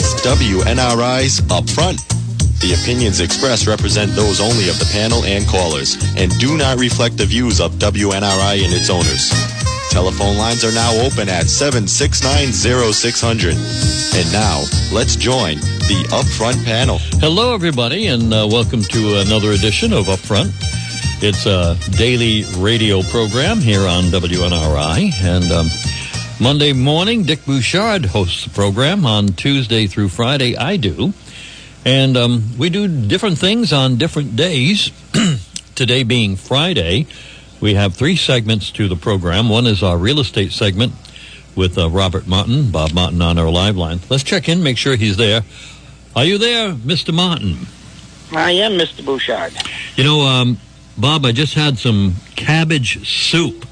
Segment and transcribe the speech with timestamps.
[0.00, 2.00] It's WNRI's Upfront.
[2.60, 7.18] The opinions expressed represent those only of the panel and callers and do not reflect
[7.18, 9.28] the views of WNRI and its owners.
[9.90, 13.52] Telephone lines are now open at 7690600.
[14.16, 16.96] And now, let's join the Upfront panel.
[17.20, 20.50] Hello, everybody, and uh, welcome to another edition of Upfront.
[21.22, 25.68] It's a daily radio program here on WNRI, and um,
[26.40, 29.04] Monday morning, Dick Bouchard hosts the program.
[29.04, 31.12] On Tuesday through Friday, I do.
[31.84, 34.90] And um, we do different things on different days.
[35.74, 37.06] Today being Friday,
[37.60, 39.50] we have three segments to the program.
[39.50, 40.94] One is our real estate segment
[41.54, 44.00] with uh, Robert Martin, Bob Martin on our live line.
[44.08, 45.42] Let's check in, make sure he's there.
[46.16, 47.12] Are you there, Mr.
[47.12, 47.66] Martin?
[48.32, 49.04] I am Mr.
[49.04, 49.52] Bouchard.
[49.94, 50.56] You know, um,
[50.96, 53.66] Bob, I just had some cabbage soup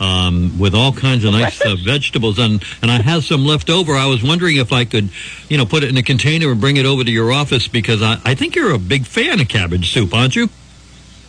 [0.00, 3.94] um, with all kinds of nice uh, vegetables, and and I have some left over.
[3.94, 5.10] I was wondering if I could,
[5.48, 8.02] you know, put it in a container and bring it over to your office because
[8.02, 10.48] I, I think you're a big fan of cabbage soup, aren't you?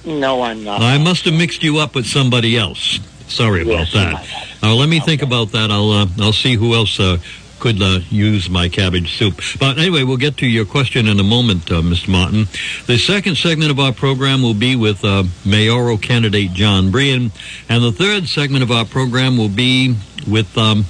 [0.06, 0.82] No, I'm not.
[0.82, 3.00] I must have mixed you up with somebody else.
[3.28, 4.28] Sorry about Yes, you that.
[4.64, 5.70] Now let me think about that.
[5.70, 7.18] I'll uh, I'll see who else uh,
[7.60, 9.42] could uh, use my cabbage soup.
[9.60, 12.10] But anyway, we'll get to your question in a moment, uh, Mr.
[12.10, 12.48] Martin.
[12.86, 17.32] The second segment of our program will be with uh, mayoral candidate John Brien,
[17.70, 19.96] and the third segment of our program will be
[20.28, 20.86] with um,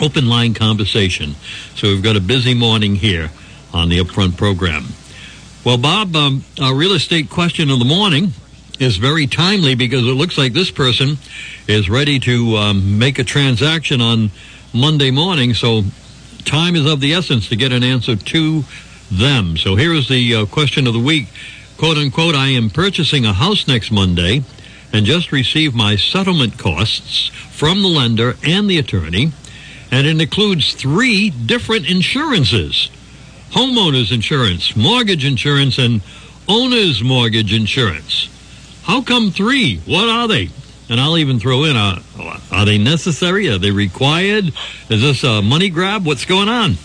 [0.00, 1.34] open line conversation.
[1.74, 3.30] So we've got a busy morning here
[3.72, 4.84] on the upfront program.
[5.64, 8.32] Well, Bob, um, our real estate question of the morning
[8.78, 11.18] is very timely because it looks like this person
[11.68, 14.30] is ready to um, make a transaction on
[14.72, 15.54] Monday morning.
[15.54, 15.82] So
[16.44, 18.64] time is of the essence to get an answer to
[19.10, 19.56] them.
[19.56, 21.28] So here is the uh, question of the week.
[21.76, 24.42] Quote unquote, I am purchasing a house next Monday
[24.92, 29.32] and just received my settlement costs from the lender and the attorney.
[29.90, 32.90] And it includes three different insurances
[33.50, 36.02] homeowners insurance, mortgage insurance, and
[36.48, 38.28] owner's mortgage insurance.
[38.84, 39.78] How come three?
[39.86, 40.50] What are they?
[40.90, 42.02] And I'll even throw in, uh,
[42.50, 43.48] are they necessary?
[43.48, 44.52] Are they required?
[44.88, 46.04] Is this a money grab?
[46.04, 46.78] What's going on?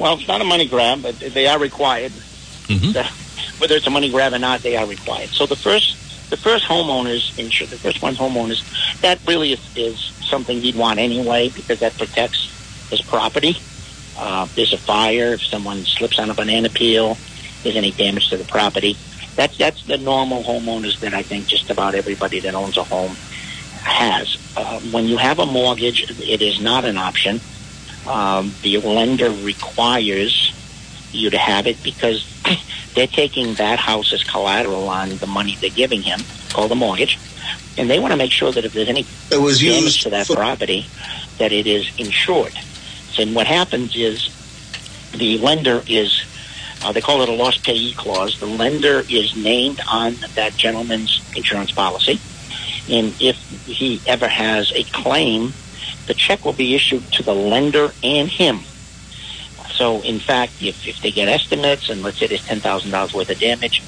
[0.00, 2.10] Well, it's not a money grab, but they are required.
[2.66, 2.92] Mhm.
[2.92, 3.08] The-
[3.58, 5.30] whether it's a money grab or not, they are required.
[5.30, 5.94] So the first,
[6.30, 8.62] the first homeowners insur the first one homeowners,
[9.00, 12.48] that really is, is something you'd want anyway because that protects
[12.90, 13.56] his property.
[14.18, 17.16] Uh, if there's a fire, if someone slips on a banana peel,
[17.62, 18.96] there's any damage to the property.
[19.38, 23.14] That's that's the normal homeowners that I think just about everybody that owns a home
[23.84, 24.36] has.
[24.56, 27.40] Uh, when you have a mortgage, it is not an option.
[28.08, 30.52] Um, the lender requires
[31.12, 32.26] you to have it because
[32.96, 36.18] they're taking that house as collateral on the money they're giving him,
[36.52, 37.16] called the mortgage,
[37.76, 40.10] and they want to make sure that if there's any It was damage used to
[40.10, 40.84] that for- property,
[41.38, 42.54] that it is insured.
[43.16, 44.30] And what happens is
[45.12, 46.24] the lender is,
[46.82, 48.38] uh, they call it a loss payee clause.
[48.38, 52.20] The lender is named on that gentleman's insurance policy.
[52.90, 55.52] And if he ever has a claim,
[56.06, 58.60] the check will be issued to the lender and him.
[59.72, 63.38] So, in fact, if, if they get estimates and let's say there's $10,000 worth of
[63.38, 63.82] damage,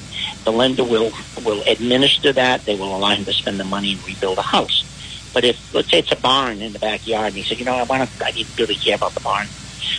[0.44, 1.12] the lender will,
[1.44, 2.64] will administer that.
[2.64, 4.84] They will allow him to spend the money and rebuild a house.
[5.32, 7.74] But if, let's say it's a barn in the backyard, and he said, you know,
[7.74, 9.48] I want to, I didn't really care about the barn.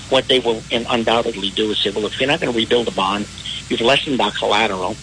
[0.10, 2.92] What they will undoubtedly do is say, well, if you're not going to rebuild a
[2.92, 3.26] barn,
[3.70, 4.98] you've lessened our collateral,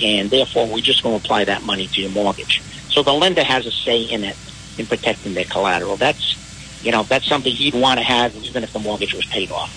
[0.00, 2.62] and therefore we're just going to apply that money to your mortgage.
[2.90, 4.36] So the lender has a say in it,
[4.78, 5.96] in protecting their collateral.
[5.96, 6.36] That's,
[6.82, 9.70] you know, that's something he'd want to have even if the mortgage was paid off.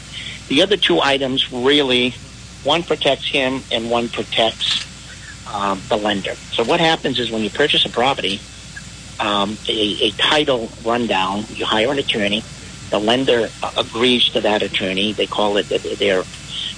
[0.50, 2.16] The other two items really,
[2.64, 4.86] one protects him and one protects
[5.52, 6.36] um, the lender.
[6.52, 8.42] So what happens is when you purchase a property,
[9.20, 12.44] um, a, a title rundown, you hire an attorney.
[12.90, 15.14] The lender agrees to that attorney.
[15.14, 16.24] They call it their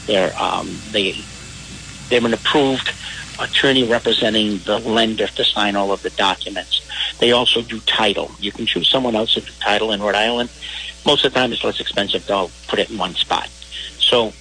[0.06, 1.16] their um, they
[2.10, 2.92] they're an approved
[3.40, 6.86] attorney representing the lender to sign all of the documents.
[7.20, 8.32] They also do title.
[8.40, 10.50] You can choose someone else to do title in Rhode Island.
[11.06, 12.26] Most of the time, it's less expensive.
[12.26, 13.48] They'll put it in one spot.
[14.00, 14.34] So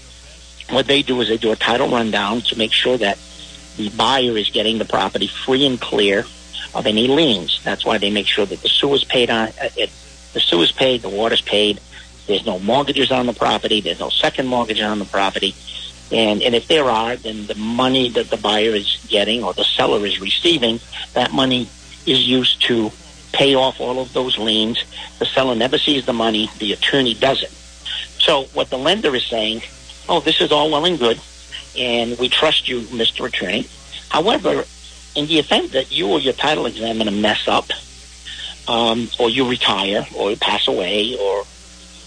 [0.71, 3.19] what they do is they do a title rundown to make sure that
[3.77, 6.25] the buyer is getting the property free and clear
[6.75, 7.61] of any liens.
[7.65, 9.91] That's why they make sure that the sewer's paid on uh, it,
[10.33, 11.81] the sewer's paid, the water's paid.
[12.27, 13.81] There's no mortgages on the property.
[13.81, 15.55] There's no second mortgage on the property.
[16.11, 19.65] And and if there are, then the money that the buyer is getting or the
[19.65, 20.81] seller is receiving,
[21.15, 21.69] that money
[22.07, 22.91] is used to
[23.33, 24.83] pay off all of those liens.
[25.19, 26.51] The seller never sees the money.
[26.59, 27.51] The attorney does it.
[28.21, 29.63] So what the lender is saying,
[30.09, 31.21] oh, this is all well and good,
[31.79, 33.27] and we trust you, Mr.
[33.27, 33.67] Attorney.
[34.09, 34.65] However,
[35.15, 37.67] in the event that you or your title examiner mess up,
[38.69, 41.45] um, or you retire, or you pass away, or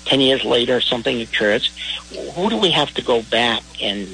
[0.05, 1.69] ten years later something occurs,
[2.35, 4.07] who do we have to go back and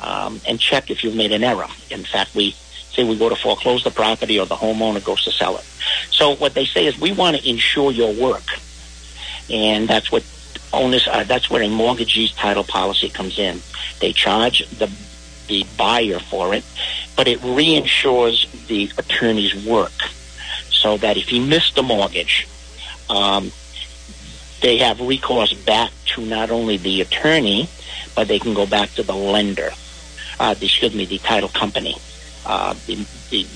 [0.00, 1.68] um, and check if you've made an error?
[1.90, 2.52] In fact, we
[2.92, 5.64] say we go to foreclose the property or the homeowner goes to sell it.
[6.10, 8.46] So what they say is we want to insure your work,
[9.50, 10.24] and that's what
[10.72, 11.06] owners.
[11.08, 13.60] Uh, that's where a mortgagee's title policy comes in.
[14.00, 14.90] They charge the
[15.48, 16.64] the buyer for it,
[17.16, 19.92] but it reinsures the attorney's work,
[20.76, 22.46] so that if he missed the mortgage,
[23.08, 23.50] um,
[24.60, 27.68] they have recourse back to not only the attorney,
[28.14, 29.70] but they can go back to the lender.
[30.38, 31.96] Uh, excuse me, the title company,
[32.44, 33.46] uh, the, the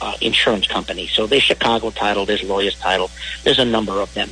[0.00, 1.06] uh, insurance company.
[1.06, 3.10] So there's Chicago Title, there's Lawyers Title,
[3.42, 4.30] there's a number of them.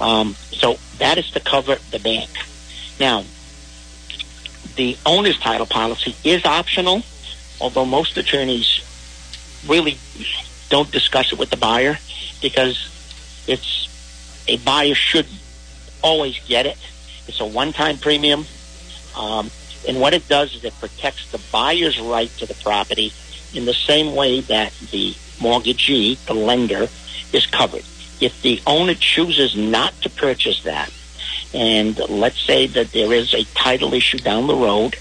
[0.00, 2.30] Um, so that is to cover the bank.
[2.98, 3.24] Now,
[4.76, 7.02] the owner's title policy is optional,
[7.60, 8.82] although most attorneys
[9.66, 9.98] really
[10.68, 11.98] don't discuss it with the buyer
[12.42, 12.76] because
[13.46, 13.88] it's
[14.48, 15.26] a buyer should
[16.02, 16.78] always get it.
[17.28, 18.46] It's a one-time premium,
[19.16, 19.50] um,
[19.88, 23.12] and what it does is it protects the buyer's right to the property
[23.54, 26.88] in the same way that the mortgagee, the lender,
[27.32, 27.84] is covered.
[28.20, 30.90] If the owner chooses not to purchase that,
[31.52, 34.96] and let's say that there is a title issue down the road,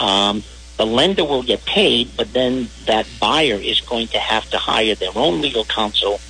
[0.00, 0.42] um,
[0.76, 4.94] the lender will get paid, but then that buyer is going to have to hire
[4.94, 6.20] their own legal counsel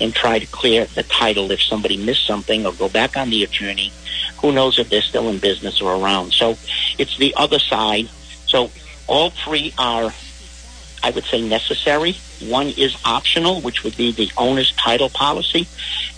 [0.00, 3.44] and try to clear the title if somebody missed something or go back on the
[3.44, 3.92] attorney.
[4.40, 6.32] Who knows if they're still in business or around?
[6.32, 6.56] So
[6.98, 8.08] it's the other side.
[8.46, 8.70] So
[9.06, 10.12] all three are,
[11.02, 12.16] I would say, necessary.
[12.40, 15.68] One is optional, which would be the owner's title policy,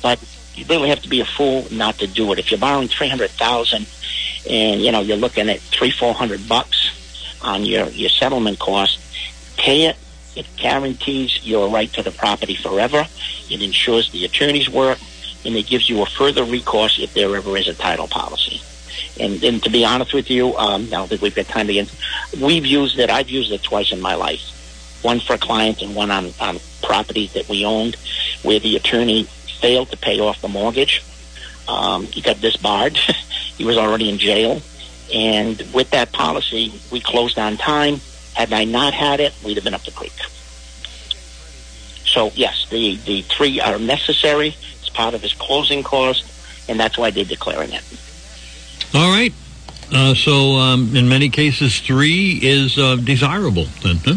[0.01, 0.23] but
[0.55, 2.39] you really have to be a fool not to do it.
[2.39, 3.87] If you're borrowing three hundred thousand,
[4.49, 6.82] and you know you're looking at three four hundred bucks
[7.43, 8.99] on your your settlement cost,
[9.57, 9.97] pay it.
[10.35, 13.07] It guarantees your right to the property forever.
[13.51, 14.99] It ensures the attorney's work,
[15.45, 18.61] and it gives you a further recourse if there ever is a title policy.
[19.21, 21.93] And, and to be honest with you, um, I don't think we've got time get.
[22.41, 23.11] We've used it.
[23.11, 25.01] I've used it twice in my life.
[25.03, 27.97] One for a client and one on on properties that we owned,
[28.43, 29.25] where the attorney
[29.61, 31.03] failed to pay off the mortgage.
[31.69, 32.97] Um, he got disbarred.
[33.57, 34.63] he was already in jail.
[35.13, 38.01] And with that policy, we closed on time.
[38.35, 40.13] Had I not had it, we'd have been up the creek.
[42.07, 44.49] So yes, the, the three are necessary.
[44.81, 46.25] It's part of his closing cost,
[46.69, 47.85] and that's why they're declaring it.
[48.95, 49.33] All right.
[49.93, 54.17] Uh, so, um, in many cases, three is uh, desirable, then, huh?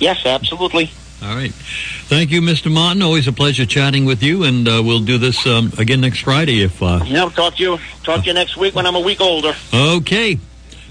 [0.00, 0.90] Yes, absolutely.
[1.20, 1.52] All right.
[1.52, 2.70] Thank you, Mr.
[2.72, 3.02] Martin.
[3.02, 6.62] Always a pleasure chatting with you, and uh, we'll do this um, again next Friday
[6.62, 6.80] if.
[6.82, 7.78] Uh, yeah, talk to you.
[8.04, 9.52] Talk to you next week when I'm a week older.
[9.74, 10.38] Okay.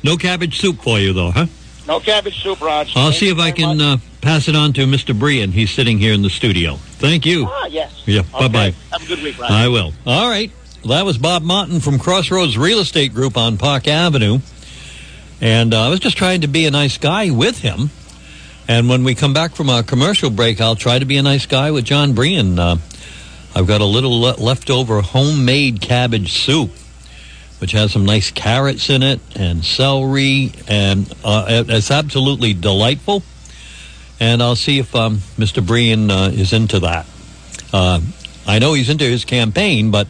[0.04, 1.46] No cabbage soup for you, though, huh?
[1.88, 2.96] No cabbage soup, Raj.
[2.98, 5.18] I'll Thank see if I can uh, pass it on to Mr.
[5.18, 5.52] Brien.
[5.54, 6.76] He's sitting here in the studio.
[6.76, 7.46] Thank you.
[7.50, 8.04] Ah, yes.
[8.06, 8.48] Yeah, Okay.
[8.48, 8.74] bye-bye.
[8.92, 9.50] Have a good week, Raj.
[9.50, 9.94] I will.
[10.06, 10.52] All right.
[10.84, 14.40] Well, that was Bob Martin from Crossroads Real Estate Group on Park Avenue.
[15.40, 17.90] And uh, I was just trying to be a nice guy with him.
[18.68, 21.46] And when we come back from our commercial break, I'll try to be a nice
[21.46, 22.60] guy with John Brien.
[22.60, 22.78] Uh,
[23.56, 26.72] I've got a little le- leftover homemade cabbage soup,
[27.60, 33.24] which has some nice carrots in it and celery, and uh, it's absolutely delightful.
[34.20, 35.66] And I'll see if um, Mr.
[35.66, 37.06] Brien uh, is into that.
[37.72, 38.02] Uh,
[38.46, 40.08] I know he's into his campaign, but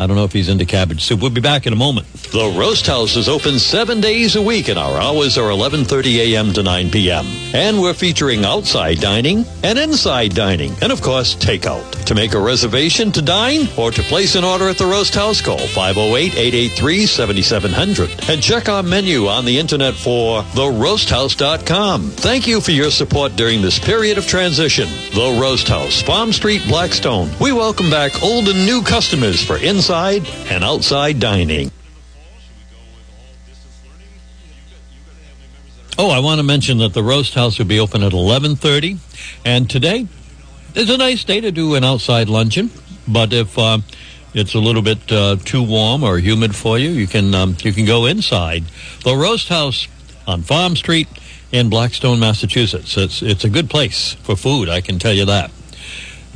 [0.00, 1.20] I don't know if he's into cabbage soup.
[1.20, 2.06] We'll be back in a moment.
[2.30, 6.52] The Roast House is open seven days a week, and our hours are 11:30 a.m.
[6.52, 7.26] to 9 p.m.
[7.52, 12.04] And we're featuring outside dining and inside dining, and of course takeout.
[12.04, 15.40] To make a reservation to dine or to place an order at the Roast House,
[15.40, 22.10] call 508-883-7700 and check our menu on the internet for theroasthouse.com.
[22.12, 24.88] Thank you for your support during this period of transition.
[25.12, 27.30] The Roast House, Farm Street, Blackstone.
[27.40, 31.70] We welcome back old and new customers for inside and outside dining.
[35.96, 38.98] Oh, I want to mention that the roast house will be open at 11:30,
[39.46, 40.06] and today
[40.74, 42.70] is a nice day to do an outside luncheon.
[43.06, 43.78] But if uh,
[44.34, 47.72] it's a little bit uh, too warm or humid for you, you can um, you
[47.72, 48.64] can go inside
[49.04, 49.88] the roast house
[50.26, 51.08] on Farm Street
[51.50, 52.98] in Blackstone, Massachusetts.
[52.98, 54.68] It's it's a good place for food.
[54.68, 55.50] I can tell you that.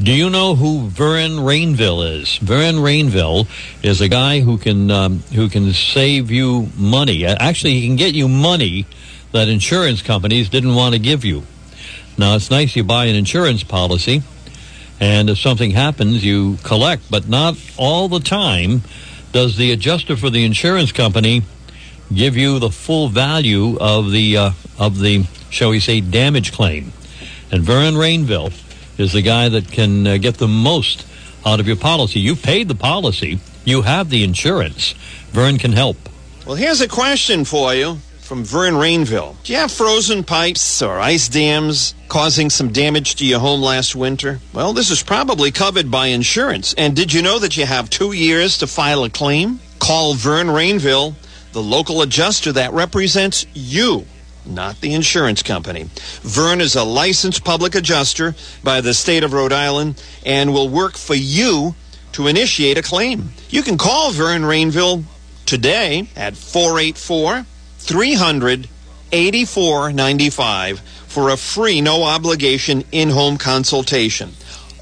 [0.00, 2.38] Do you know who Vern Rainville is?
[2.38, 3.46] Vern Rainville
[3.84, 7.26] is a guy who can um, who can save you money.
[7.26, 8.86] Actually, he can get you money
[9.32, 11.42] that insurance companies didn't want to give you.
[12.16, 14.22] Now, it's nice you buy an insurance policy,
[14.98, 18.82] and if something happens, you collect, but not all the time
[19.32, 21.42] does the adjuster for the insurance company
[22.12, 26.92] give you the full value of the uh, of the shall we say damage claim.
[27.50, 28.50] And Vern Rainville
[28.98, 31.06] is the guy that can uh, get the most
[31.44, 32.20] out of your policy.
[32.20, 33.40] You've paid the policy.
[33.64, 34.92] You have the insurance.
[35.30, 35.96] Vern can help.
[36.46, 39.36] Well, here's a question for you from Vern Rainville.
[39.44, 43.94] Do you have frozen pipes or ice dams causing some damage to your home last
[43.94, 44.40] winter?
[44.52, 46.74] Well, this is probably covered by insurance.
[46.74, 49.60] And did you know that you have two years to file a claim?
[49.78, 51.14] Call Vern Rainville,
[51.52, 54.06] the local adjuster that represents you
[54.46, 55.88] not the insurance company.
[56.22, 60.96] Vern is a licensed public adjuster by the state of Rhode Island and will work
[60.96, 61.74] for you
[62.12, 63.30] to initiate a claim.
[63.48, 65.04] You can call Vern Rainville
[65.46, 67.46] today at 484
[67.78, 68.68] 300
[69.12, 74.32] 8495 for a free, no obligation in home consultation.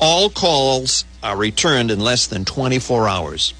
[0.00, 3.52] All calls are returned in less than 24 hours.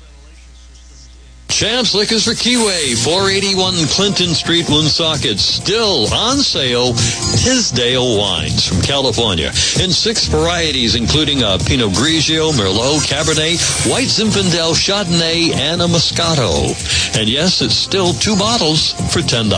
[1.51, 5.41] Champs Liquors for Keyway, 481 Clinton Street, Woonsocket.
[5.41, 9.49] Still on sale, Tisdale wines from California
[9.83, 13.59] in six varieties, including a Pinot Grigio, Merlot, Cabernet,
[13.91, 16.71] White Zinfandel, Chardonnay, and a Moscato.
[17.19, 19.51] And yes, it's still two bottles for $10.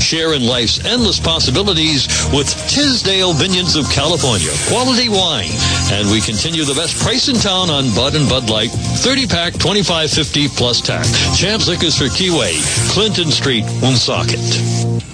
[0.00, 4.52] Share in life's endless possibilities with Tisdale Vineyards of California.
[4.68, 5.50] Quality wine.
[5.90, 8.70] And we continue the best price in town on Bud and Bud Light.
[8.70, 11.07] 30 pack, 25.50 plus tax.
[11.36, 12.58] Champs Liquors for Keyway,
[12.90, 14.40] Clinton Street, Woonsocket.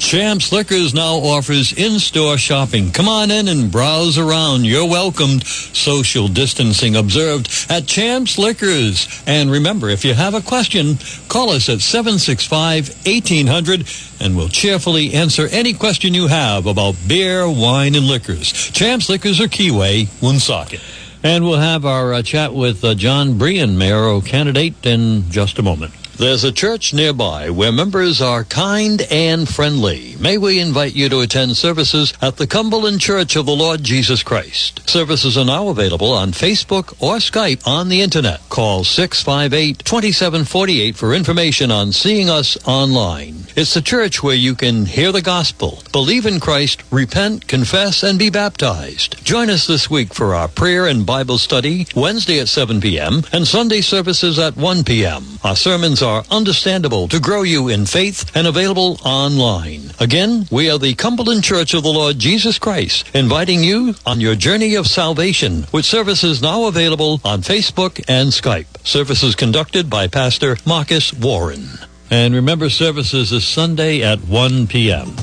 [0.01, 2.93] Champs Liquors now offers in-store shopping.
[2.93, 4.65] Come on in and browse around.
[4.65, 5.47] You're welcomed.
[5.47, 9.23] Social distancing observed at Champs Liquors.
[9.27, 10.99] And remember, if you have a question,
[11.29, 17.95] call us at 765-1800 and we'll cheerfully answer any question you have about beer, wine,
[17.95, 18.53] and liquors.
[18.53, 20.81] Champs Liquors or Keyway, Woonsocket.
[21.25, 25.63] And we'll have our uh, chat with uh, John Brien, mayoral candidate, in just a
[25.63, 25.95] moment.
[26.17, 30.15] There's a church nearby where members are kind and friendly.
[30.21, 34.23] May we invite you to attend services at the Cumberland Church of the Lord Jesus
[34.23, 34.89] Christ.
[34.89, 38.49] Services are now available on Facebook or Skype on the internet.
[38.49, 43.47] Call 658-2748 for information on seeing us online.
[43.57, 48.21] It's the church where you can hear the gospel, believe in Christ, repent, confess, and
[48.21, 49.25] be baptized.
[49.25, 53.25] Join us this week for our prayer and Bible study, Wednesday at 7 p.m.
[53.33, 55.25] and Sunday services at 1 p.m.
[55.43, 59.91] Our sermons are understandable to grow you in faith and available online.
[59.99, 64.37] Again, we are the Cumberland Church of the Lord Jesus Christ, inviting you on your
[64.37, 68.67] journey of salvation with services now available on Facebook and Skype.
[68.87, 71.67] Services conducted by Pastor Marcus Warren.
[72.11, 75.17] And remember, services is Sunday at 1 p.m.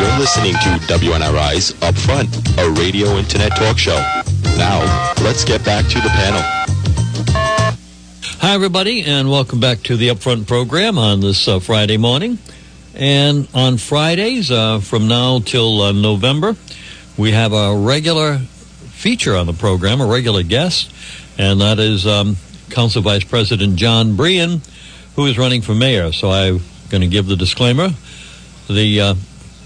[0.00, 3.98] You're listening to WNRI's Upfront, a radio internet talk show.
[4.56, 4.80] Now,
[5.22, 6.59] let's get back to the panel.
[8.40, 12.38] Hi, everybody, and welcome back to the Upfront program on this uh, Friday morning.
[12.94, 16.56] And on Fridays, uh, from now till uh, November,
[17.18, 20.90] we have a regular feature on the program, a regular guest,
[21.36, 22.36] and that is um,
[22.70, 24.62] Council Vice President John Brien,
[25.16, 26.10] who is running for mayor.
[26.10, 27.90] So I'm going to give the disclaimer.
[28.70, 29.14] The uh,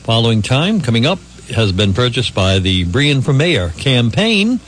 [0.02, 1.20] following time coming up
[1.54, 4.58] has been purchased by the Brien for Mayor campaign.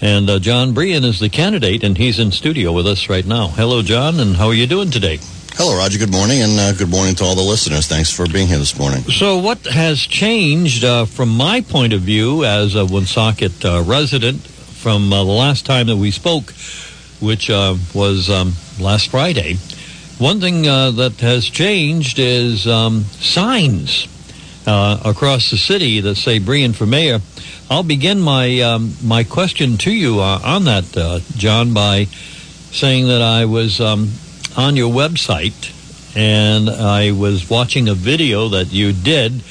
[0.00, 3.48] And uh, John Brien is the candidate, and he's in studio with us right now.
[3.48, 5.18] Hello, John, and how are you doing today?
[5.54, 5.98] Hello, Roger.
[5.98, 7.88] Good morning, and uh, good morning to all the listeners.
[7.88, 9.02] Thanks for being here this morning.
[9.02, 14.40] So, what has changed uh, from my point of view as a Woonsocket uh, resident
[14.40, 16.52] from uh, the last time that we spoke,
[17.20, 19.56] which uh, was um, last Friday?
[20.18, 24.06] One thing uh, that has changed is um, signs
[24.68, 27.20] across the city that say Brien for mayor.
[27.70, 33.08] I'll begin my um, my question to you uh, on that, uh, John, by saying
[33.08, 34.10] that I was um,
[34.56, 35.74] on your website
[36.16, 39.42] and I was watching a video that you did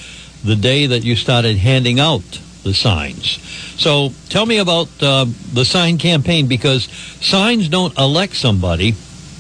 [0.44, 3.40] the day that you started handing out the signs.
[3.82, 6.86] So tell me about uh, the sign campaign because
[7.22, 8.96] signs don't elect somebody,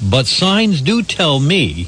[0.09, 1.87] but signs do tell me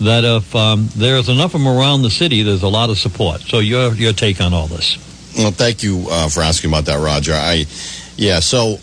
[0.00, 3.40] that if um, there's enough of them around the city, there's a lot of support.
[3.40, 4.96] So your your take on all this.
[5.36, 7.32] Well, thank you uh, for asking about that, Roger.
[7.32, 7.66] I,
[8.16, 8.78] yeah, so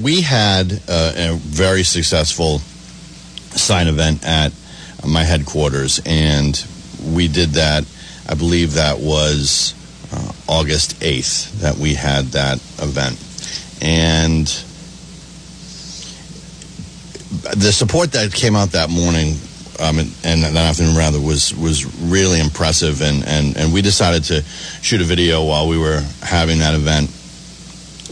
[0.00, 2.58] we had uh, a very successful
[3.56, 4.52] sign event at
[5.06, 6.64] my headquarters, and
[7.12, 7.84] we did that.
[8.28, 9.74] I believe that was
[10.12, 13.18] uh, August 8th that we had that event.
[13.82, 14.46] And
[17.56, 19.36] the support that came out that morning
[19.80, 23.02] um, and, and, that afternoon rather was was really impressive.
[23.02, 24.42] And, and, and we decided to
[24.82, 27.10] shoot a video while we were having that event.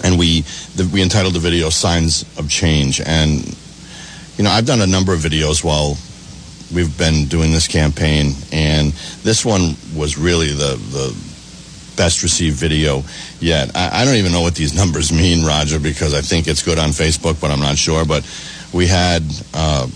[0.04, 0.42] And we
[0.76, 3.00] the, we entitled the video signs of change.
[3.00, 3.44] And
[4.36, 5.96] you know I've done a number of videos while
[6.74, 8.32] we've been doing this campaign.
[8.52, 11.28] And this one was really the the
[11.96, 13.02] best received video
[13.40, 13.72] yet.
[13.74, 16.78] I, I don't even know what these numbers mean Roger because I think it's good
[16.78, 18.04] on Facebook but I'm not sure.
[18.06, 18.24] But
[18.72, 19.22] we had
[19.54, 19.86] uh,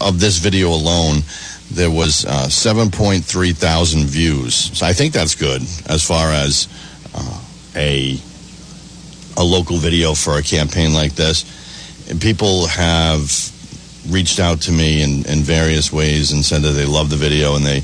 [0.00, 1.22] of this video alone,
[1.70, 4.54] there was uh, 7.3 thousand views.
[4.54, 6.68] So I think that's good as far as
[7.14, 7.42] uh,
[7.76, 8.18] a
[9.36, 11.44] a local video for a campaign like this.
[12.10, 13.30] And people have
[14.08, 17.54] reached out to me in, in various ways and said that they love the video
[17.54, 17.80] and they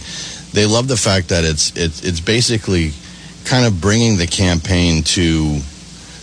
[0.53, 2.93] they love the fact that it's it's it's basically
[3.45, 5.59] kind of bringing the campaign to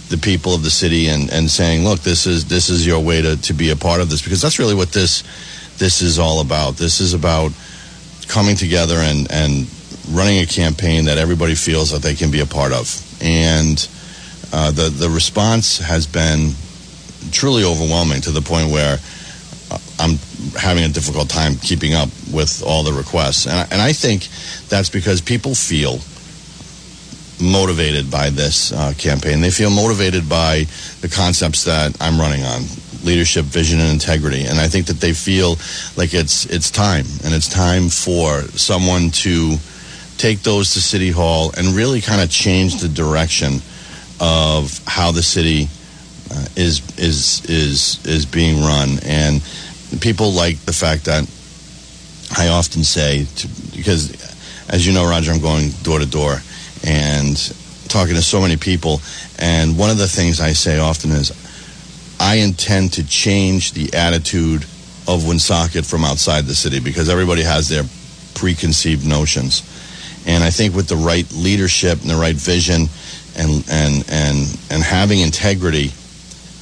[0.10, 3.22] the people of the city and, and saying, look, this is this is your way
[3.22, 5.24] to, to be a part of this because that's really what this
[5.78, 6.78] this is all about.
[6.78, 7.52] This is about
[8.28, 9.68] coming together and, and
[10.10, 12.88] running a campaign that everybody feels that they can be a part of.
[13.22, 13.88] And
[14.54, 16.54] uh, the the response has been
[17.32, 18.98] truly overwhelming to the point where
[19.70, 20.18] uh, I'm
[20.60, 23.46] having a difficult time keeping up with all the requests.
[23.46, 24.28] And I, and I think
[24.68, 26.00] that's because people feel
[27.42, 29.42] motivated by this uh, campaign.
[29.42, 30.66] They feel motivated by
[31.02, 32.62] the concepts that I'm running on
[33.04, 34.46] leadership, vision, and integrity.
[34.46, 35.58] And I think that they feel
[35.98, 39.56] like it's it's time, and it's time for someone to
[40.18, 43.62] take those to City Hall and really kind of change the direction
[44.20, 45.68] of how the city
[46.30, 49.00] uh, is is is is being run.
[49.04, 49.42] And
[50.00, 51.30] people like the fact that
[52.38, 54.12] I often say to, because,
[54.70, 56.38] as you know, Roger, I'm going door to door
[56.84, 57.36] and
[57.88, 59.02] talking to so many people.
[59.40, 61.32] And one of the things I say often is,
[62.20, 64.64] I intend to change the attitude
[65.08, 67.84] of Woonsocket from outside the city because everybody has their
[68.36, 69.64] preconceived notions.
[70.26, 72.88] And I think with the right leadership and the right vision
[73.38, 75.92] and and and and having integrity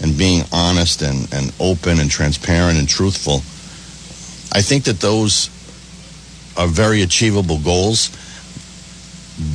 [0.02, 3.44] and being honest and, and open and transparent and truthful,
[4.58, 5.50] I think that those
[6.56, 8.10] are very achievable goals.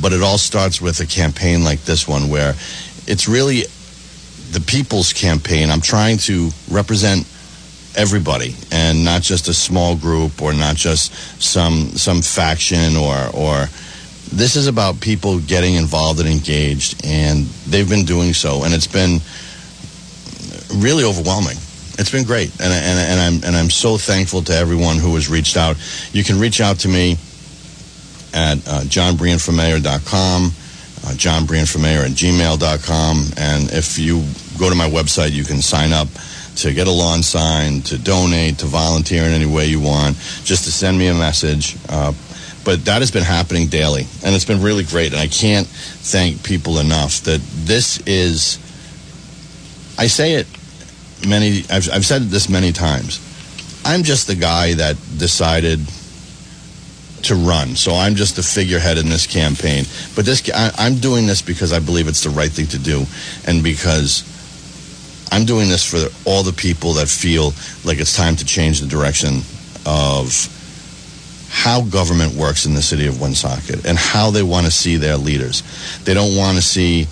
[0.01, 2.53] But it all starts with a campaign like this one where
[3.07, 3.63] it's really
[4.51, 5.69] the people's campaign.
[5.69, 7.27] I'm trying to represent
[7.95, 13.67] everybody and not just a small group or not just some some faction or or
[14.33, 18.87] this is about people getting involved and engaged and they've been doing so and it's
[18.87, 19.19] been
[20.81, 21.55] really overwhelming
[21.97, 25.29] it's been great and, and, and I'm and I'm so thankful to everyone who has
[25.29, 25.77] reached out
[26.11, 27.17] you can reach out to me
[28.35, 34.23] at uh, johnbrienformayor.com uh, johnbrienformayor at gmail.com and if you
[34.59, 36.07] go to my website you can sign up
[36.55, 40.63] to get a lawn sign to donate to volunteer in any way you want just
[40.63, 41.75] to send me a message.
[41.89, 42.13] Uh,
[42.63, 46.43] but that has been happening daily and it's been really great and i can't thank
[46.43, 48.57] people enough that this is
[49.99, 50.47] i say it
[51.27, 53.19] many I've, I've said this many times.
[53.85, 55.79] I'm just the guy that decided
[57.27, 59.85] to run so i'm just the figurehead in this campaign
[60.15, 63.05] but this I, i'm doing this because i believe it's the right thing to do
[63.47, 64.23] and because
[65.31, 68.87] i'm doing this for all the people that feel like it's time to change the
[68.87, 69.41] direction
[69.85, 70.51] of
[71.55, 75.15] how government works in the city of Woonsocket and how they want to see their
[75.15, 75.63] leaders.
[76.03, 77.07] They don't want to see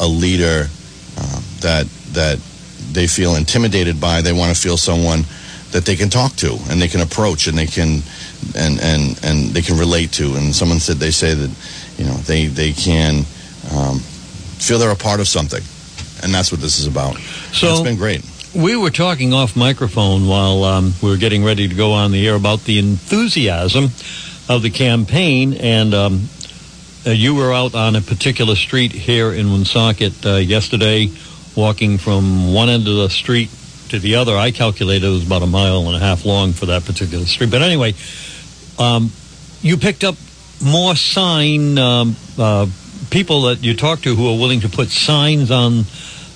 [0.00, 0.66] a leader
[1.16, 2.38] uh, that that
[2.92, 4.20] they feel intimidated by.
[4.20, 5.22] They want to feel someone
[5.70, 8.02] that they can talk to and they can approach and they can
[8.56, 10.34] and and and they can relate to.
[10.36, 11.50] And someone said they say that
[11.98, 13.24] you know they they can
[13.72, 15.62] um, feel they're a part of something,
[16.22, 17.16] and that's what this is about.
[17.52, 18.24] So it's been great.
[18.54, 22.26] We were talking off microphone while um, we were getting ready to go on the
[22.26, 23.84] air about the enthusiasm
[24.48, 26.28] of the campaign, and um,
[27.06, 31.10] uh, you were out on a particular street here in Woonsocket uh, yesterday,
[31.54, 33.50] walking from one end of the street
[33.90, 34.36] to the other.
[34.36, 37.50] I calculated it was about a mile and a half long for that particular street.
[37.50, 37.94] But anyway,
[38.78, 39.10] um,
[39.60, 40.16] you picked up
[40.64, 42.66] more sign um, uh,
[43.10, 45.84] people that you talk to who are willing to put signs on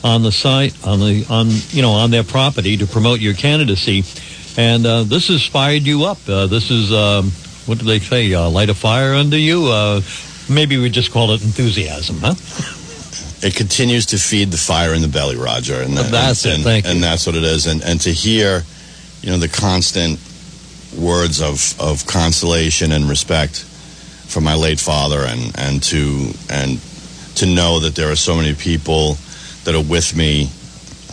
[0.05, 4.05] on the site on the on you know on their property to promote your candidacy,
[4.61, 6.19] and uh, this has fired you up.
[6.29, 7.31] Uh, this is um,
[7.67, 8.33] what do they say?
[8.33, 9.67] Uh, light a fire under you.
[9.67, 10.01] Uh,
[10.49, 12.35] maybe we just call it enthusiasm, huh?
[13.43, 16.65] It continues to feed the fire in the belly, Roger, and that's and, it.
[16.65, 17.01] Thank and you.
[17.01, 17.67] that's what it is.
[17.67, 18.63] And and to hear,
[19.21, 20.21] you know, the constant
[20.97, 23.65] words of of consolation and respect
[24.29, 26.81] from my late father, and and to and
[27.37, 29.17] to know that there are so many people
[29.65, 30.51] that are with me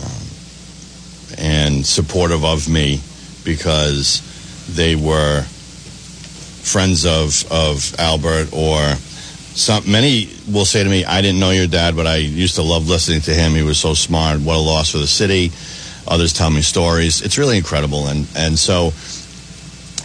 [0.04, 3.02] um, and supportive of me
[3.44, 4.22] because
[4.76, 5.42] they were
[6.62, 8.94] friends of of Albert or
[9.54, 12.62] some many will say to me, I didn't know your dad, but I used to
[12.62, 13.54] love listening to him.
[13.54, 14.40] He was so smart.
[14.40, 15.52] What a loss for the city.
[16.08, 17.22] Others tell me stories.
[17.22, 18.08] It's really incredible.
[18.08, 18.88] And and so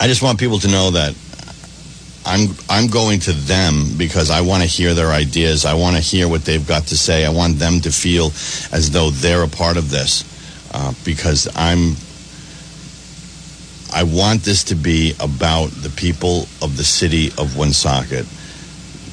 [0.00, 1.14] I just want people to know that
[2.26, 5.64] I'm I'm going to them because I want to hear their ideas.
[5.64, 7.24] I want to hear what they've got to say.
[7.24, 8.26] I want them to feel
[8.72, 10.24] as though they're a part of this
[10.72, 11.96] uh, because I'm
[13.94, 18.26] I want this to be about the people of the city of Woonsocket.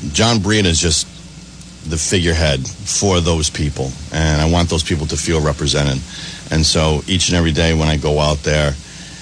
[0.09, 1.07] John Brien is just
[1.89, 6.01] the figurehead for those people, and I want those people to feel represented.
[6.51, 8.73] And so each and every day when I go out there,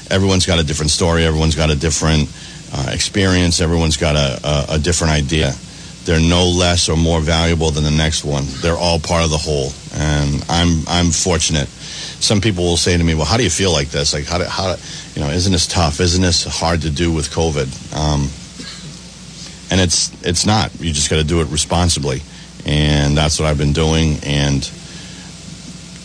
[0.10, 2.30] everyone's got a different story, everyone's got a different
[2.74, 5.54] uh, experience, everyone's got a, a, a different idea.
[6.06, 8.46] They're no less or more valuable than the next one.
[8.62, 11.68] They're all part of the whole, and I'm I'm fortunate.
[11.68, 14.14] Some people will say to me, "Well, how do you feel like this?
[14.14, 14.76] Like, how do, how
[15.14, 15.30] you know?
[15.30, 16.00] Isn't this tough?
[16.00, 18.30] Isn't this hard to do with COVID?" Um,
[19.72, 20.72] and it's it's not.
[20.80, 22.22] You just got to do it responsibly,
[22.66, 24.18] and that's what I've been doing.
[24.24, 24.60] And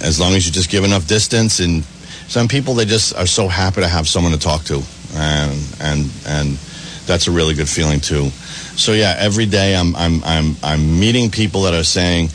[0.00, 1.84] as long as you just give enough distance, and
[2.28, 4.82] some people they just are so happy to have someone to talk to,
[5.14, 6.58] and and and
[7.06, 8.28] that's a really good feeling too.
[8.76, 12.28] So yeah, every day I'm I'm I'm I'm meeting people that are saying,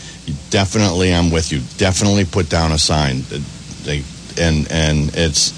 [0.50, 1.62] definitely I'm with you.
[1.78, 3.22] Definitely put down a sign.
[3.84, 4.04] They,
[4.40, 5.54] and and it's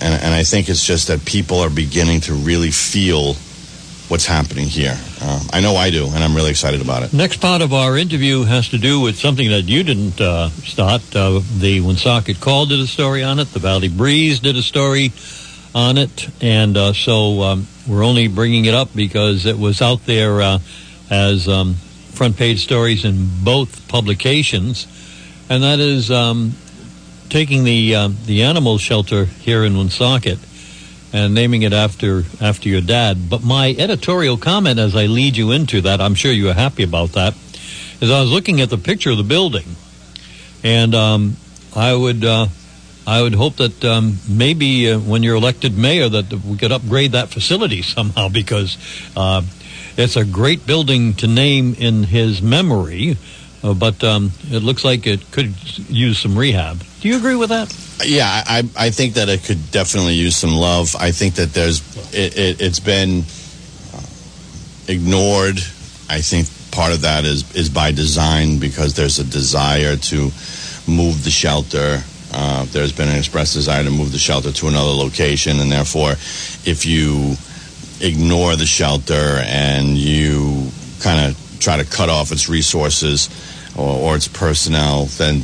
[0.00, 3.36] and and I think it's just that people are beginning to really feel
[4.08, 4.96] what's happening here.
[5.20, 7.12] Uh, I know I do, and I'm really excited about it.
[7.12, 11.02] Next part of our interview has to do with something that you didn't uh, start.
[11.14, 13.52] Uh, the Woonsocket Call did a story on it.
[13.52, 15.12] The Valley Breeze did a story
[15.74, 20.06] on it, and uh, so um, we're only bringing it up because it was out
[20.06, 20.58] there uh,
[21.10, 24.86] as um, front page stories in both publications,
[25.50, 26.52] and that is um,
[27.28, 30.38] taking the uh, the animal shelter here in Woonsocket
[31.12, 33.30] and naming it after after your dad.
[33.30, 36.82] But my editorial comment, as I lead you into that, I'm sure you are happy
[36.82, 37.34] about that,
[38.00, 39.76] is I was looking at the picture of the building,
[40.62, 41.36] and um,
[41.74, 42.24] I would.
[42.24, 42.46] Uh,
[43.06, 47.12] I would hope that um, maybe uh, when you're elected mayor that we could upgrade
[47.12, 48.76] that facility somehow because
[49.16, 49.40] uh,
[49.96, 53.16] it's a great building to name in his memory,
[53.62, 55.54] uh, but um, it looks like it could
[55.88, 56.82] use some rehab.
[57.00, 57.74] Do you agree with that?
[58.04, 60.94] Yeah, I, I think that it could definitely use some love.
[60.96, 61.82] I think that there's
[62.14, 63.24] it, it, it's been
[64.88, 65.58] ignored.
[66.08, 70.30] I think part of that is is by design because there's a desire to
[70.86, 72.02] move the shelter.
[72.32, 76.12] Uh, there's been an express desire to move the shelter to another location, and therefore,
[76.12, 77.34] if you
[78.00, 83.28] ignore the shelter and you kind of try to cut off its resources
[83.76, 85.42] or, or its personnel, then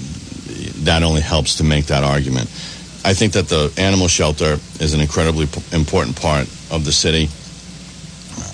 [0.85, 2.48] that only helps to make that argument.
[3.05, 7.24] I think that the animal shelter is an incredibly p- important part of the city.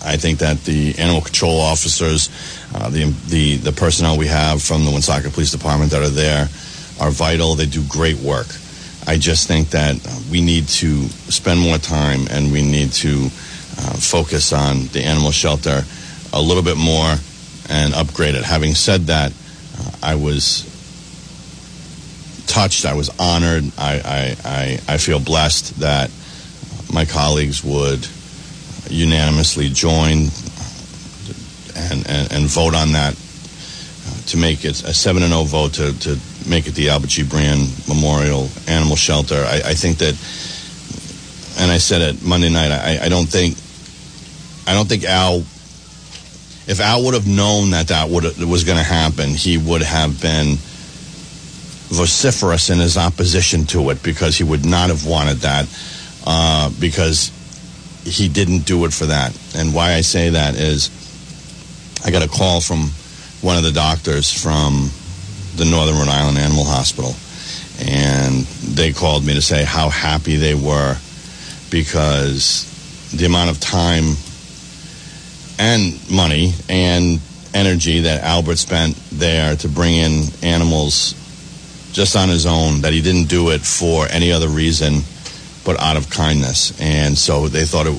[0.05, 2.31] I think that the animal control officers,
[2.75, 6.49] uh, the, the the personnel we have from the Woonsocket Police Department that are there,
[7.01, 7.55] are vital.
[7.55, 8.49] They do great work.
[9.07, 9.97] I just think that
[10.31, 13.27] we need to spend more time and we need to
[13.79, 15.83] uh, focus on the animal shelter
[16.33, 17.17] a little bit more
[17.71, 18.45] and upgrade it.
[18.45, 19.33] Having said that,
[19.79, 20.67] uh, I was
[22.47, 22.85] touched.
[22.85, 23.65] I was honored.
[23.79, 26.11] I, I, I, I feel blessed that
[26.93, 28.07] my colleagues would
[28.91, 30.29] unanimously join
[31.77, 35.75] and, and, and vote on that uh, to make it a 7 and 0 vote
[35.75, 37.23] to, to make it the Albert G.
[37.23, 39.37] Brien Memorial Animal Shelter.
[39.47, 40.15] I, I think that,
[41.63, 43.57] and I said it Monday night, I, I don't think,
[44.69, 45.45] I don't think Al
[46.71, 50.23] if Al would have known that that would was going to happen, he would have
[50.23, 50.55] been
[51.91, 55.67] vociferous in his opposition to it because he would not have wanted that
[56.25, 57.33] uh, because
[58.05, 59.37] he didn't do it for that.
[59.57, 60.91] And why I say that is
[62.05, 62.91] I got a call from
[63.43, 64.91] one of the doctors from
[65.57, 67.17] the Northern Rhode Island Animal Hospital,
[67.85, 68.45] and
[68.77, 70.97] they called me to say how happy they were
[71.69, 74.15] because the amount of time
[75.61, 77.21] and money and
[77.53, 81.15] energy that Albert spent there to bring in animals
[81.93, 85.01] just on his own, that he didn't do it for any other reason
[85.65, 86.81] but out of kindness.
[86.81, 87.95] And so they thought it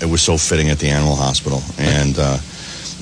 [0.00, 1.60] it was so fitting at the animal hospital.
[1.78, 2.38] And uh,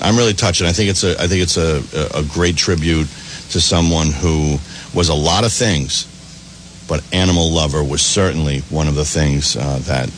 [0.03, 0.61] I'm really touched.
[0.61, 1.83] And I think it's a I think it's a,
[2.17, 3.09] a great tribute
[3.51, 4.57] to someone who
[4.95, 6.07] was a lot of things,
[6.89, 10.09] but animal lover was certainly one of the things uh, that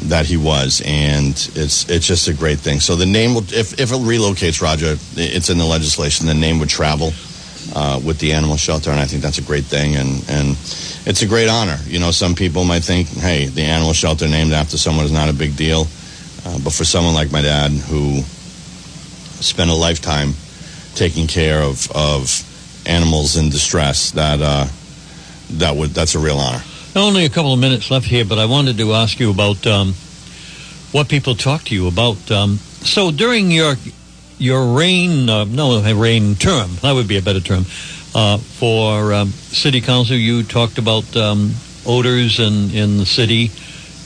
[0.00, 2.80] that he was, and it's it's just a great thing.
[2.80, 6.26] So the name will, if if it relocates, Roger, it's in the legislation.
[6.26, 7.12] The name would travel
[7.74, 10.50] uh, with the animal shelter, and I think that's a great thing, and and
[11.04, 11.78] it's a great honor.
[11.84, 15.28] You know, some people might think, hey, the animal shelter named after someone is not
[15.28, 15.86] a big deal,
[16.46, 18.22] uh, but for someone like my dad who
[19.42, 20.32] spent a lifetime
[20.94, 22.48] taking care of of
[22.86, 24.66] animals in distress, that uh,
[25.58, 26.62] that would that's a real honor.
[26.94, 29.94] Only a couple of minutes left here, but I wanted to ask you about um,
[30.92, 32.30] what people talk to you about.
[32.30, 33.76] Um, so during your
[34.38, 37.64] your reign, uh, no, reign term, that would be a better term,
[38.14, 41.52] uh, for um, city council, you talked about um,
[41.86, 43.50] odors in, in the city.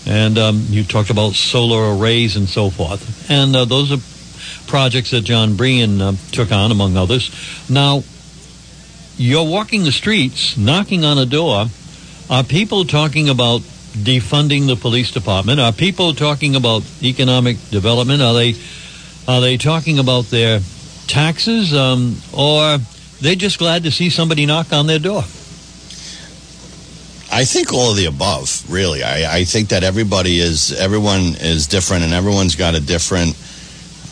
[0.08, 3.28] And um, you talked about solar arrays and so forth.
[3.28, 3.98] And uh, those are
[4.68, 7.32] projects that John Brien uh, took on, among others.
[7.68, 8.04] Now,
[9.16, 11.66] you're walking the streets, knocking on a door.
[12.28, 15.60] Are people talking about defunding the police department?
[15.60, 18.20] Are people talking about economic development?
[18.20, 18.54] Are they
[19.28, 20.60] are they talking about their
[21.06, 22.78] taxes, um, or
[23.20, 25.22] they just glad to see somebody knock on their door?
[27.32, 29.02] I think all of the above, really.
[29.02, 33.36] I, I think that everybody is, everyone is different and everyone's got a different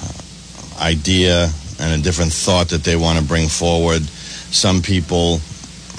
[0.02, 1.48] uh, idea
[1.80, 4.02] and a different thought that they want to bring forward.
[4.02, 5.38] Some people,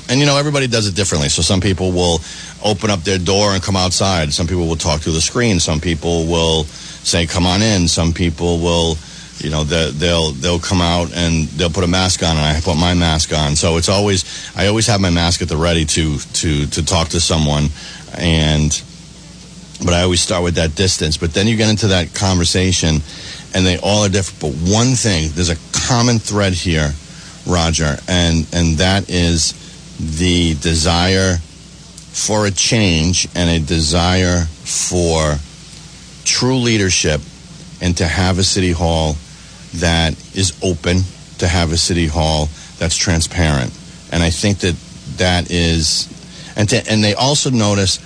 [0.09, 1.29] and you know, everybody does it differently.
[1.29, 2.19] So some people will
[2.63, 4.31] open up their door and come outside.
[4.33, 5.59] Some people will talk through the screen.
[5.59, 7.87] Some people will say, come on in.
[7.87, 8.97] Some people will,
[9.39, 12.75] you know, they'll they'll come out and they'll put a mask on, and I put
[12.75, 13.55] my mask on.
[13.55, 14.23] So it's always
[14.55, 17.65] I always have my mask at the ready to to to talk to someone,
[18.17, 18.81] and
[19.83, 21.17] but I always start with that distance.
[21.17, 23.01] But then you get into that conversation,
[23.53, 24.39] and they all are different.
[24.39, 26.93] But one thing, there's a common thread here,
[27.45, 29.64] Roger, and and that is
[29.99, 31.37] the desire
[32.11, 35.35] for a change and a desire for
[36.23, 37.21] true leadership
[37.81, 39.15] and to have a city hall
[39.75, 41.01] that is open,
[41.39, 43.71] to have a city hall that's transparent.
[44.11, 44.75] And I think that
[45.17, 46.07] that is,
[46.55, 47.99] and, to, and they also notice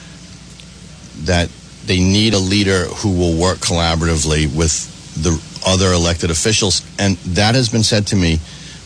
[1.26, 1.50] that
[1.86, 6.82] they need a leader who will work collaboratively with the other elected officials.
[6.98, 8.40] And that has been said to me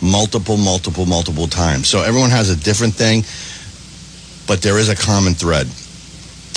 [0.04, 1.88] multiple, multiple, multiple times.
[1.88, 3.24] So everyone has a different thing,
[4.48, 5.68] but there is a common thread.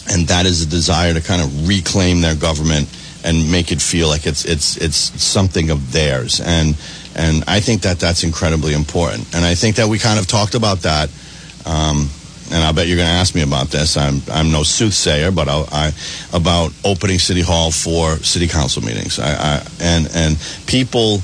[0.08, 2.88] And that is a desire to kind of reclaim their government
[3.26, 6.76] and make it feel like it's it's it's something of theirs and
[7.16, 10.54] and I think that that's incredibly important and I think that we kind of talked
[10.54, 11.10] about that
[11.66, 12.08] um,
[12.52, 15.48] and I bet you're going to ask me about this I'm I'm no soothsayer but
[15.48, 15.90] I'll, I
[16.32, 21.18] about opening city hall for city council meetings I, I and and people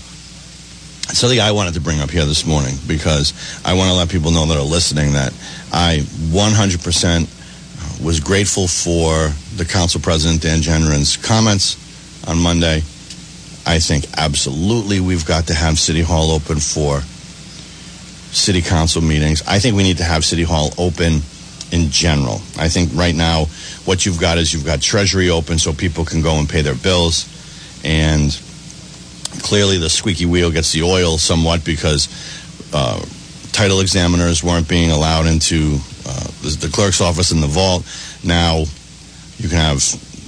[1.09, 3.33] something I wanted to bring up here this morning because
[3.65, 5.33] I want to let people know that are listening that
[5.73, 5.99] I
[6.31, 11.77] 100% was grateful for the council president Dan Gendron's comments
[12.27, 12.83] on Monday.
[13.65, 17.01] I think absolutely we've got to have City Hall open for
[18.33, 19.43] city council meetings.
[19.47, 21.21] I think we need to have City Hall open
[21.71, 22.41] in general.
[22.59, 23.47] I think right now
[23.85, 26.75] what you've got is you've got Treasury open so people can go and pay their
[26.75, 27.29] bills.
[27.85, 28.31] And
[29.43, 32.09] clearly the squeaky wheel gets the oil somewhat because
[32.73, 33.05] uh,
[33.53, 37.85] title examiners weren't being allowed into uh, the clerk's office in the vault.
[38.25, 38.65] Now
[39.39, 39.83] you can have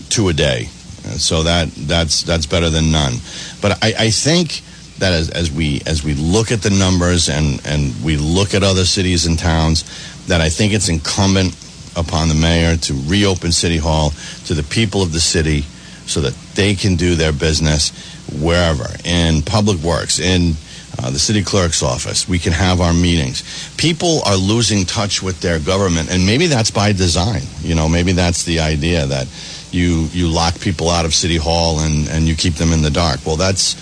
[0.08, 0.68] two a day
[1.12, 3.14] so that that's that's better than none.
[3.60, 4.62] But I, I think
[4.98, 8.62] that as, as we as we look at the numbers and and we look at
[8.62, 9.84] other cities and towns,
[10.26, 11.56] that I think it's incumbent
[11.96, 14.10] upon the mayor to reopen City Hall
[14.46, 15.62] to the people of the city
[16.06, 17.92] so that they can do their business
[18.40, 20.54] wherever in public works in
[20.98, 22.28] uh, the city clerk's office.
[22.28, 23.42] We can have our meetings.
[23.76, 27.42] People are losing touch with their government, and maybe that's by design.
[27.60, 29.26] You know, maybe that's the idea that
[29.72, 32.90] you you lock people out of City Hall and, and you keep them in the
[32.90, 33.26] dark.
[33.26, 33.74] Well, that's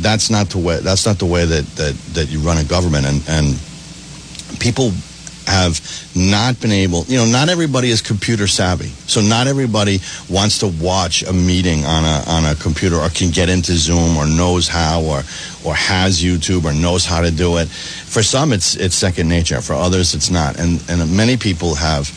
[0.00, 3.06] that's not the way that's not the way that, that, that you run a government,
[3.06, 3.58] and and
[4.60, 4.92] people
[5.46, 5.80] have
[6.14, 8.88] not been able, you know, not everybody is computer savvy.
[9.06, 10.00] So not everybody
[10.30, 14.16] wants to watch a meeting on a on a computer or can get into Zoom
[14.16, 15.22] or knows how or
[15.64, 17.68] or has YouTube or knows how to do it.
[17.68, 19.60] For some it's it's second nature.
[19.60, 20.58] For others it's not.
[20.58, 22.08] And and many people have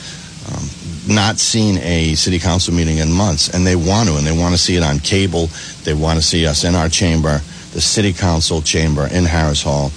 [0.51, 4.37] um, not seen a city council meeting in months and they want to and they
[4.37, 5.47] want to see it on cable.
[5.83, 7.39] They want to see us in our chamber,
[7.73, 9.91] the city council chamber in Harris Hall.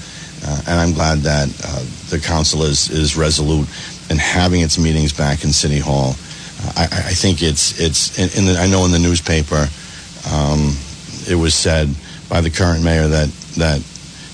[0.45, 3.69] Uh, and I'm glad that uh, the council is, is resolute
[4.11, 6.15] in having its meetings back in City Hall.
[6.61, 9.69] Uh, I, I, think it's it's in, the, I know in the newspaper
[10.33, 10.77] um,
[11.29, 11.95] it was said
[12.29, 13.83] by the current mayor that that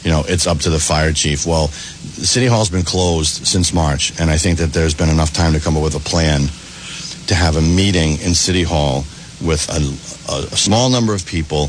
[0.02, 1.46] you know it's up to the fire chief.
[1.46, 5.52] Well, city hall's been closed since March, and I think that there's been enough time
[5.52, 6.48] to come up with a plan
[7.26, 9.04] to have a meeting in City Hall
[9.42, 11.68] with a, a, a small number of people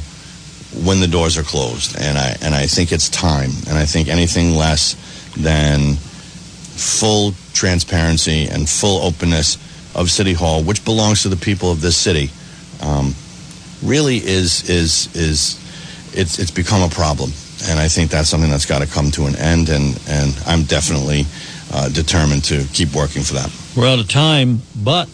[0.84, 1.98] when the doors are closed.
[1.98, 3.52] And I and I think it's time.
[3.68, 4.96] And I think anything less
[5.36, 9.58] than full transparency and full openness
[9.95, 12.30] of City Hall, which belongs to the people of this city,
[12.82, 13.13] um,
[13.84, 15.60] really is is is
[16.13, 17.32] it's it's become a problem.
[17.67, 19.69] And I think that's something that's got to come to an end.
[19.69, 21.26] And and I'm definitely
[21.71, 23.52] uh, determined to keep working for that.
[23.76, 25.10] We're out of time, but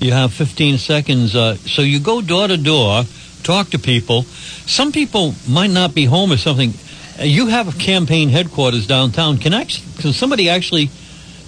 [0.00, 1.36] you have 15 seconds.
[1.36, 3.04] Uh, so you go door to door,
[3.42, 4.22] talk to people.
[4.66, 6.72] Some people might not be home or something.
[7.20, 9.36] You have a campaign headquarters downtown.
[9.38, 10.90] Can, actually, can somebody actually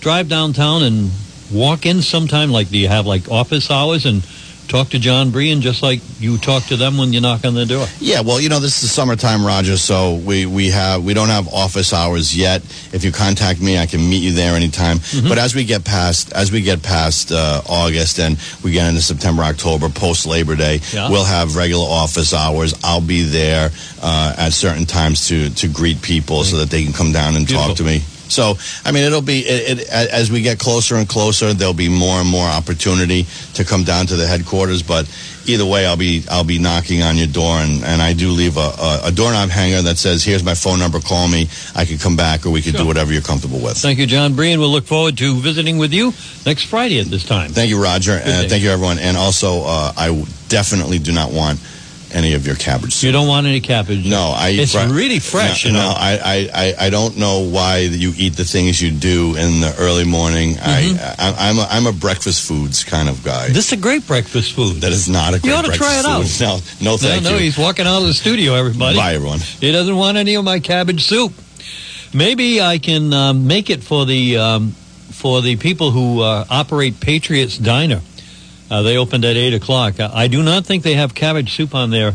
[0.00, 1.10] drive downtown and
[1.50, 2.50] walk in sometime?
[2.50, 4.22] Like, do you have like office hours and
[4.68, 7.66] talk to John Brien just like you talk to them when you knock on the
[7.66, 7.86] door?
[8.00, 9.76] Yeah, well, you know, this is summertime, Roger.
[9.76, 12.62] So we, we have we don't have office hours yet.
[12.92, 14.98] If you contact me, I can meet you there anytime.
[14.98, 15.28] Mm-hmm.
[15.28, 19.02] But as we get past as we get past uh, August and we get into
[19.02, 21.10] September, October, post Labor Day, Yeah.
[21.10, 22.74] we'll have regular office hours.
[22.84, 23.70] I'll be there
[24.02, 27.48] uh, at certain times to to greet people so that they can come down and
[27.48, 28.02] talk to me.
[28.32, 31.88] So, I mean, it'll be it, it, as we get closer and closer, there'll be
[31.88, 34.82] more and more opportunity to come down to the headquarters.
[34.82, 35.04] But
[35.46, 38.56] either way, I'll be I'll be knocking on your door, and, and I do leave
[38.56, 40.98] a, a, a doorknob hanger that says, "Here's my phone number.
[41.00, 41.48] Call me.
[41.74, 42.82] I can come back, or we can Sure.
[42.82, 44.58] do whatever you're comfortable with." Thank you, John Brien.
[44.60, 46.12] We'll look forward to visiting with you
[46.46, 47.50] next Friday at this time.
[47.50, 48.98] Thank you, Roger, and thank you, everyone.
[48.98, 51.60] And also, uh, I w- definitely do not want
[52.14, 53.06] any of your cabbage soup.
[53.06, 54.08] You don't want any cabbage?
[54.08, 54.50] No, I.
[54.50, 55.88] It's fr- really fresh, No, you know.
[55.88, 59.60] no, I, I, I, I don't know why you eat the things you do in
[59.60, 60.54] the early morning.
[60.54, 60.98] Mm-hmm.
[61.20, 63.48] I, I, I'm a, I'm a breakfast foods kind of guy.
[63.48, 64.76] This is a great breakfast food.
[64.82, 66.44] that is not a great ought to try it food.
[66.44, 66.62] out.
[66.82, 67.42] No, no, thank no, no, you.
[67.44, 68.96] he's walking out of the studio, everybody.
[68.96, 69.38] Bye, everyone.
[69.38, 71.32] He doesn't want any of my cabbage soup.
[72.14, 74.72] Maybe I can um, make it for the um,
[75.12, 78.00] for the people who uh, operate Patriots Diner.
[78.72, 80.00] Uh, they opened at eight o'clock.
[80.00, 82.14] I, I do not think they have cabbage soup on their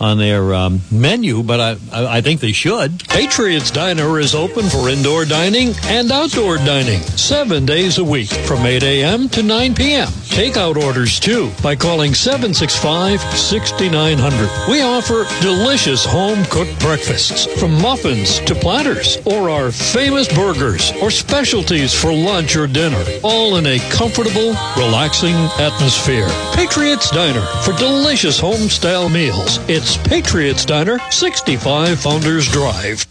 [0.00, 3.06] on their um, menu, but I, I I think they should.
[3.08, 8.64] Patriots Diner is open for indoor dining and outdoor dining seven days a week from
[8.64, 9.28] 8 a.m.
[9.30, 10.08] to 9 p.m.
[10.34, 14.50] Takeout orders too by calling 765 6900.
[14.68, 21.10] We offer delicious home cooked breakfasts from muffins to platters or our famous burgers or
[21.10, 26.28] specialties for lunch or dinner, all in a comfortable, relaxing atmosphere.
[26.54, 29.58] Patriots Diner for delicious home style meals.
[29.68, 33.06] It's Patriots Diner, 65 Founders Drive.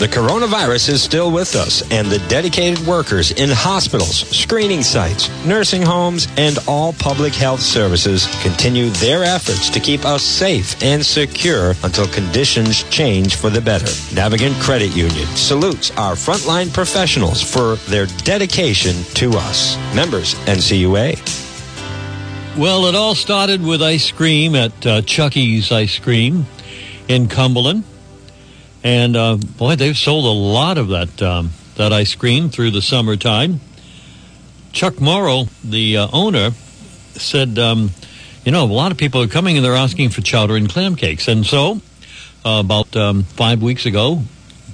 [0.00, 5.82] The coronavirus is still with us, and the dedicated workers in hospitals, screening sites, nursing
[5.82, 11.74] homes, and all public health services continue their efforts to keep us safe and secure
[11.82, 13.92] until conditions change for the better.
[14.14, 19.76] Navigant Credit Union salutes our frontline professionals for their dedication to us.
[19.94, 21.49] Members, NCUA.
[22.58, 26.46] Well, it all started with ice cream at uh, Chucky's Ice Cream
[27.06, 27.84] in Cumberland,
[28.82, 32.82] and uh, boy, they've sold a lot of that um, that ice cream through the
[32.82, 33.60] summertime.
[34.72, 36.50] Chuck Morrow, the uh, owner,
[37.12, 37.92] said, um,
[38.44, 40.96] "You know, a lot of people are coming and they're asking for chowder and clam
[40.96, 41.80] cakes, and so
[42.44, 44.22] uh, about um, five weeks ago,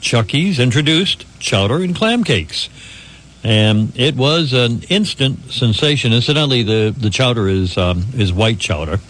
[0.01, 2.71] Chucky's introduced chowder and clam cakes."
[3.45, 6.13] And it was an instant sensation.
[6.13, 9.01] Incidentally, the the chowder is um, is white chowder,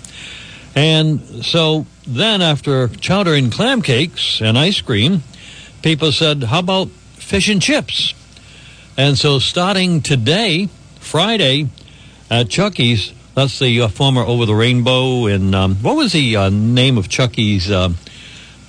[0.74, 5.22] and so then after chowder and clam cakes and ice cream,
[5.82, 8.14] people said, "How about fish and chips?"
[8.96, 10.68] And so starting today,
[11.00, 11.68] Friday,
[12.30, 13.12] at Chucky's.
[13.34, 17.10] That's the uh, former Over the Rainbow, and um, what was the uh, name of
[17.10, 17.70] Chucky's?
[17.70, 17.96] Um,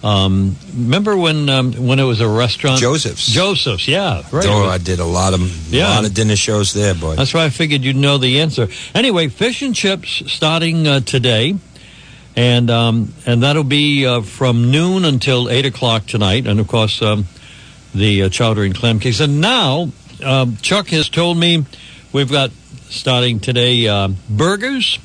[0.04, 2.80] um, remember when um, when it was a restaurant?
[2.80, 3.26] Joseph's.
[3.28, 4.46] Joseph's, yeah, right.
[4.48, 5.42] Oh, I did a lot of
[5.74, 5.90] Yeah.
[5.90, 7.16] lot of dinner shows there, boy.
[7.16, 8.68] that's why I figured you'd know the answer.
[8.94, 11.56] Anyway, fish and chips starting uh, today,
[12.36, 17.02] and um, and that'll be uh, from noon until eight o'clock tonight, and of course
[17.02, 17.26] um,
[17.96, 19.20] the uh, chowder and clam cakes.
[19.20, 19.92] And now
[20.24, 21.66] um, Chuck has told me
[22.14, 22.52] we've got
[22.90, 25.00] starting today uh, burgers,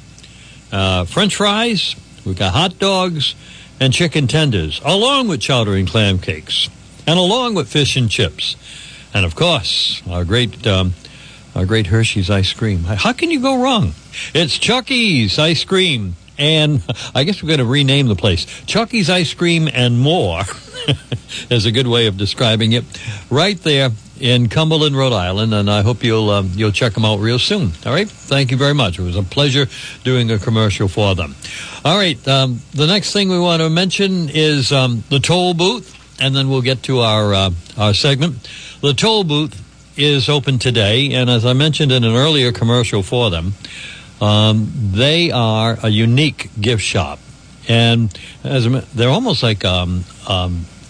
[0.71, 3.35] uh, French fries, we've got hot dogs,
[3.83, 6.69] and chicken tenders, along with chowder and clam cakes,
[7.05, 8.55] and along with fish and chips,
[9.13, 10.67] and of course our great.
[10.67, 10.95] Um,
[11.55, 12.85] our great Hershey's ice cream.
[12.85, 13.93] How can you go wrong?
[14.33, 16.17] It's Chucky's ice cream.
[16.39, 16.83] And
[17.15, 18.47] I guess we're going to rename the place.
[18.65, 20.41] Chucky's Ice Cream and More
[21.51, 22.85] is a good way of describing it.
[23.29, 25.55] Right there in Cumberland, Rhode Island.
[25.55, 27.73] And I hope you'll, um, you'll check them out real soon.
[27.87, 28.09] All right.
[28.09, 28.99] Thank you very much.
[28.99, 29.67] It was a pleasure
[30.05, 31.35] doing a commercial for them.
[31.85, 32.27] All right.
[32.29, 35.99] Um, the next thing we want to mention is um, the toll booth.
[36.21, 38.49] And then we'll get to our, uh, our segment.
[38.81, 39.61] The toll booth
[39.97, 43.55] is open today, and as I mentioned in an earlier commercial for them,
[44.21, 47.19] um, they are a unique gift shop,
[47.69, 50.05] and as they're almost like um,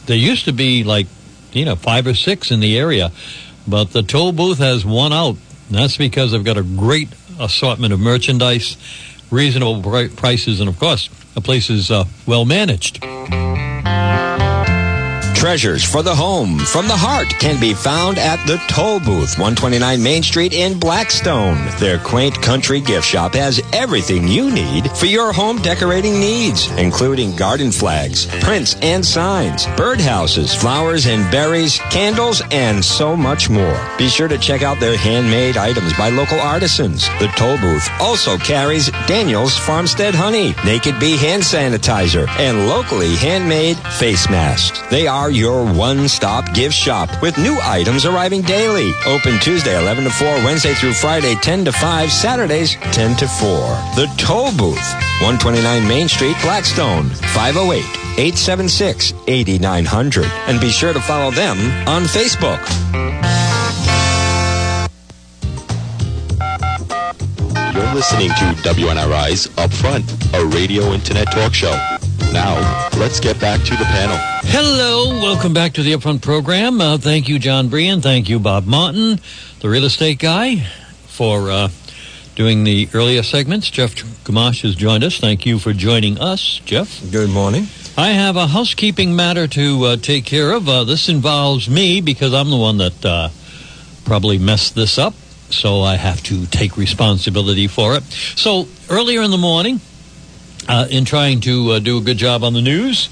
[0.06, 1.06] there used to be like
[1.52, 3.10] you know five or six in the area,
[3.66, 5.36] but the toll booth has one out.
[5.68, 7.08] And that's because they've got a great
[7.40, 8.76] assortment of merchandise,
[9.30, 13.02] reasonable pri- prices, and of course, the place is uh, well managed.
[15.42, 20.00] Treasures for the home from the heart can be found at the Toll Booth, 129
[20.00, 21.58] Main Street in Blackstone.
[21.80, 27.34] Their quaint country gift shop has everything you need for your home decorating needs, including
[27.34, 33.96] garden flags, prints and signs, birdhouses, flowers and berries, candles, and so much more.
[33.98, 37.08] Be sure to check out their handmade items by local artisans.
[37.18, 43.76] The Toll Booth also carries Daniel's Farmstead Honey, Naked Bee hand sanitizer, and locally handmade
[43.98, 44.80] face masks.
[44.88, 48.92] They are your one-stop gift shop with new items arriving daily.
[49.06, 53.48] Open Tuesday 11 to 4, Wednesday through Friday 10 to 5, Saturdays 10 to 4.
[53.96, 54.76] The Toll Booth,
[55.20, 60.26] 129 Main Street, Blackstone, 508 876 8900.
[60.46, 61.58] And be sure to follow them
[61.88, 62.60] on Facebook.
[67.74, 71.74] You're listening to WNRI's Upfront, a radio internet talk show.
[72.32, 74.16] Now, let's get back to the panel.
[74.44, 76.80] Hello, welcome back to the Upfront program.
[76.80, 78.00] Uh, thank you, John Brien.
[78.00, 79.20] Thank you, Bob Martin,
[79.60, 80.64] the real estate guy,
[81.08, 81.68] for uh,
[82.34, 83.68] doing the earlier segments.
[83.68, 85.18] Jeff Gamache has joined us.
[85.18, 87.02] Thank you for joining us, Jeff.
[87.10, 87.66] Good morning.
[87.98, 90.66] I have a housekeeping matter to uh, take care of.
[90.66, 93.28] Uh, this involves me because I'm the one that uh,
[94.06, 95.12] probably messed this up,
[95.50, 98.04] so I have to take responsibility for it.
[98.04, 99.82] So earlier in the morning,
[100.68, 103.08] uh, in trying to uh, do a good job on the news,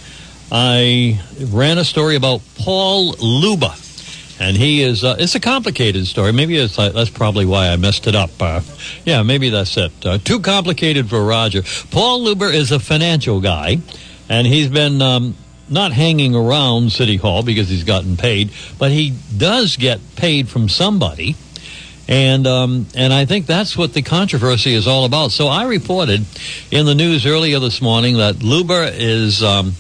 [0.53, 3.75] I ran a story about Paul Luba.
[4.41, 6.33] And he is, uh, it's a complicated story.
[6.33, 8.31] Maybe it's, uh, that's probably why I messed it up.
[8.41, 8.63] Uh,
[9.05, 9.93] yeah, maybe that's it.
[10.03, 11.63] Uh, too complicated for Roger.
[11.91, 13.79] Paul Luba is a financial guy,
[14.31, 15.37] and he's been um,
[15.69, 20.71] not hanging around City Hall because he's gotten paid, but he does get paid from
[20.71, 21.37] somebody.
[22.11, 25.31] And um, and I think that's what the controversy is all about.
[25.31, 26.27] So I reported
[26.73, 29.75] in the news earlier this morning that Luba is um,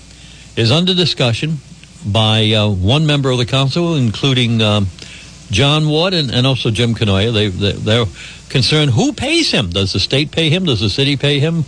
[0.56, 1.58] is under discussion
[2.06, 4.86] by uh, one member of the council, including um,
[5.50, 7.32] John Ward and, and also Jim Cournoyer.
[7.34, 8.06] They, they they're
[8.48, 9.70] concerned who pays him.
[9.70, 10.64] Does the state pay him?
[10.66, 11.64] Does the city pay him?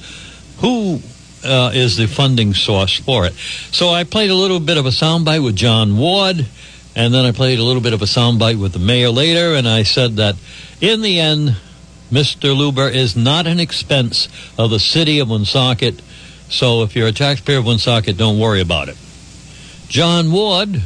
[0.58, 1.00] Who
[1.44, 3.32] uh, is the funding source for it?
[3.72, 6.46] So I played a little bit of a soundbite with John Ward.
[6.94, 9.66] And then I played a little bit of a soundbite with the mayor later, and
[9.66, 10.36] I said that
[10.80, 11.56] in the end,
[12.10, 12.54] Mr.
[12.56, 14.28] Luba is not an expense
[14.58, 16.02] of the city of Woonsocket.
[16.50, 18.96] So if you're a taxpayer of Woonsocket, don't worry about it.
[19.88, 20.82] John Ward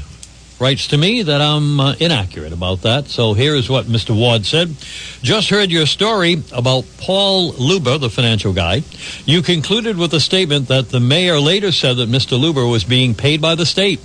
[0.58, 3.08] writes to me that I'm uh, inaccurate about that.
[3.08, 4.16] So here is what Mr.
[4.16, 4.74] Ward said.
[5.22, 8.82] Just heard your story about Paul Luba, the financial guy.
[9.24, 12.40] You concluded with a statement that the mayor later said that Mr.
[12.40, 14.00] Luba was being paid by the state.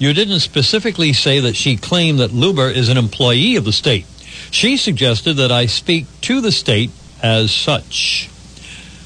[0.00, 4.06] You didn't specifically say that she claimed that Luba is an employee of the state.
[4.50, 6.90] She suggested that I speak to the state
[7.22, 8.30] as such.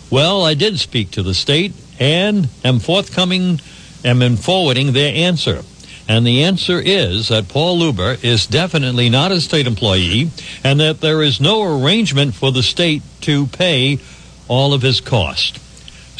[0.08, 3.60] Well, I did speak to the state and am forthcoming,
[4.04, 5.62] am in forwarding their answer.
[6.06, 10.30] And the answer is that Paul Luba is definitely not a state employee
[10.62, 13.98] and that there is no arrangement for the state to pay
[14.46, 15.58] all of his cost.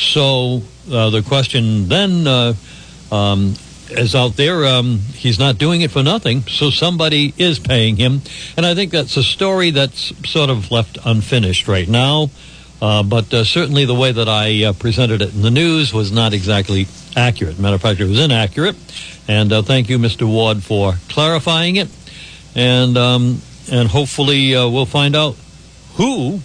[0.01, 2.55] So uh, the question then uh,
[3.13, 3.55] um,
[3.99, 4.65] is out there.
[4.65, 8.23] Um, he's not doing it for nothing, so somebody is paying him.
[8.57, 12.31] And I think that's a story that's sort of left unfinished right now.
[12.83, 16.13] Uh, but uh, certainly the way that I uh, presented it in the news was
[16.13, 16.87] not exactly
[17.17, 17.59] accurate.
[17.59, 18.77] Matter of fact, it was inaccurate.
[19.27, 20.29] And uh, thank you, Mr.
[20.29, 21.89] Ward, for clarifying it.
[22.55, 23.41] And um,
[23.71, 25.37] and hopefully uh, we'll find out
[25.95, 26.41] who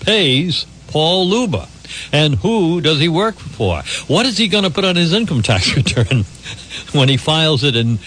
[0.00, 1.68] pays Paul Luba
[2.12, 3.82] and who does he work for.
[4.06, 6.24] What is he going to put on his income tax return
[6.92, 7.98] when he files it in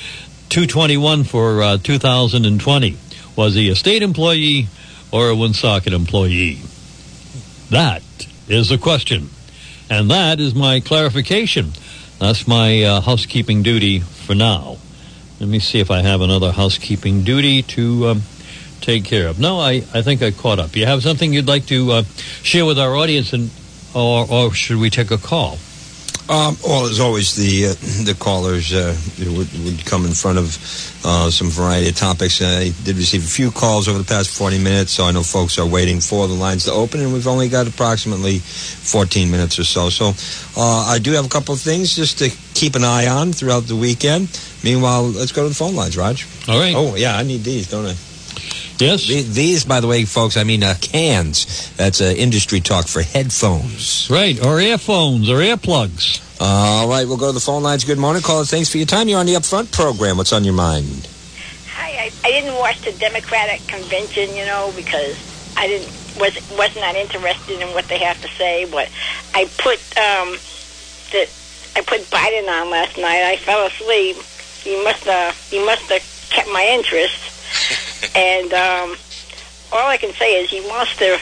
[0.49, 2.97] 221 for uh, 2020?
[3.36, 4.67] Was he a state employee
[5.11, 6.59] or a Woonsocket employee?
[7.69, 8.03] That
[8.47, 9.29] is the question.
[9.89, 11.71] And that is my clarification.
[12.19, 14.77] That's my uh, housekeeping duty for now.
[15.39, 18.21] Let me see if I have another housekeeping duty to um,
[18.79, 19.39] take care of.
[19.39, 20.75] No, I, I think I caught up.
[20.75, 22.03] You have something you'd like to uh,
[22.43, 23.49] share with our audience, and
[23.93, 25.57] or, or should we take a call?
[26.29, 27.73] Um, well, as always, the uh,
[28.05, 30.55] the callers uh, would, would come in front of
[31.03, 32.41] uh, some variety of topics.
[32.41, 35.59] I did receive a few calls over the past 40 minutes, so I know folks
[35.59, 39.65] are waiting for the lines to open, and we've only got approximately 14 minutes or
[39.65, 39.89] so.
[39.89, 40.13] So
[40.55, 43.63] uh, I do have a couple of things just to keep an eye on throughout
[43.63, 44.29] the weekend.
[44.63, 46.25] Meanwhile, let's go to the phone lines, Raj.
[46.47, 46.73] All right.
[46.73, 47.95] Oh, yeah, I need these, don't I?
[48.84, 49.07] Yes.
[49.07, 51.73] The- These, by the way, folks, I mean uh, cans.
[51.75, 54.09] That's uh, industry talk for headphones.
[54.09, 54.43] Right.
[54.43, 56.19] Or earphones or earplugs.
[56.41, 57.86] All right, we'll go to the phone lines.
[57.86, 58.43] Good morning, caller.
[58.43, 59.07] Thanks for your time.
[59.07, 60.17] You're on the Upfront program.
[60.17, 61.07] What's on your mind?
[61.71, 65.15] Hi, I, I didn't watch the Democratic convention, you know, because
[65.55, 65.88] I didn't
[66.19, 68.65] was was not interested in what they have to say.
[68.69, 68.89] But
[69.34, 70.36] I put um,
[71.11, 71.29] the
[71.77, 73.23] I put Biden on last night.
[73.23, 74.17] I fell asleep,
[74.63, 77.29] he must have he must have kept my interest.
[78.16, 78.95] And um,
[79.72, 81.18] all I can say is he wants to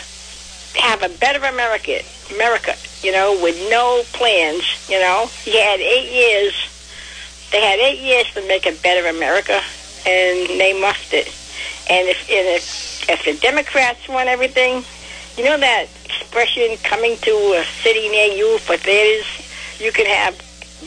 [0.79, 2.01] have a better America,
[2.33, 4.63] America, you know, with no plans.
[4.89, 6.53] You know, he had eight years.
[7.51, 9.59] They had eight years to make a better America,
[10.05, 11.27] and they muffed it.
[11.89, 14.83] And if and if if the Democrats want everything,
[15.37, 19.25] you know that expression "coming to a city near you" for theaters,
[19.79, 20.35] you can have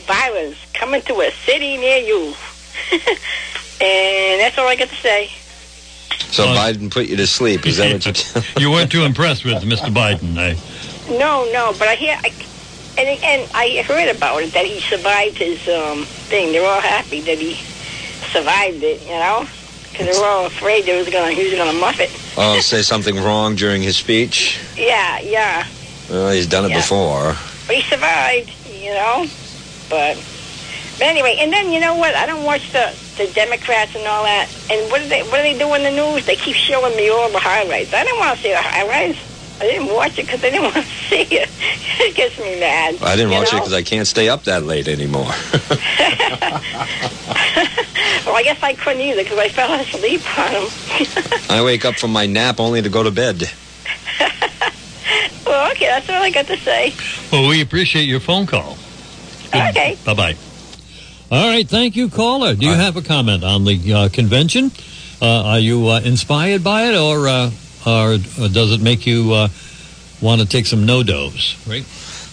[0.05, 2.33] violence coming to a city near you.
[3.81, 5.29] and that's all I got to say.
[6.31, 7.65] So Biden put you to sleep.
[7.65, 9.93] Is that what you tell You weren't too impressed with Mr.
[9.93, 10.55] Biden, eh?
[11.17, 12.33] No, no, but I hear, I,
[12.97, 16.51] and and I heard about it that he survived his um, thing.
[16.51, 17.53] They're all happy that he
[18.33, 19.47] survived it, you know,
[19.91, 22.11] because they were all afraid they was gonna he was gonna muff it.
[22.37, 24.59] Oh, say something wrong during his speech?
[24.75, 25.65] Yeah, yeah,
[26.09, 26.79] Well, he's done it Yeah.
[26.81, 27.37] before.
[27.65, 29.25] but he survived, you know.
[29.89, 30.17] But
[30.97, 32.13] but anyway, and then you know what?
[32.13, 34.49] I don't watch the the Democrats and all that.
[34.69, 36.25] And what do they what do they do in the news?
[36.25, 37.93] They keep showing me all the highlights.
[37.93, 39.19] I didn't want to see the highlights.
[39.59, 41.49] I didn't watch it because I didn't want to see it.
[41.99, 43.01] it gets me mad.
[43.01, 45.23] I didn't you watch it because I can't stay up that late anymore.
[48.25, 50.69] well, I guess I couldn't either because I fell asleep on them.
[51.49, 53.49] I wake up from my nap only to go to bed.
[55.45, 56.93] well, okay, that's all I got to say.
[57.31, 58.77] Well, we appreciate your phone call.
[59.47, 59.97] Okay.
[60.03, 60.35] Bye bye.
[61.31, 62.53] All right, thank you, caller.
[62.53, 64.69] Do you have a comment on the uh, convention?
[65.19, 67.51] Uh, are you uh, inspired by it, or uh,
[67.85, 69.47] or, does it make you uh,
[70.21, 71.55] want to take some no dos?
[71.67, 71.83] Right.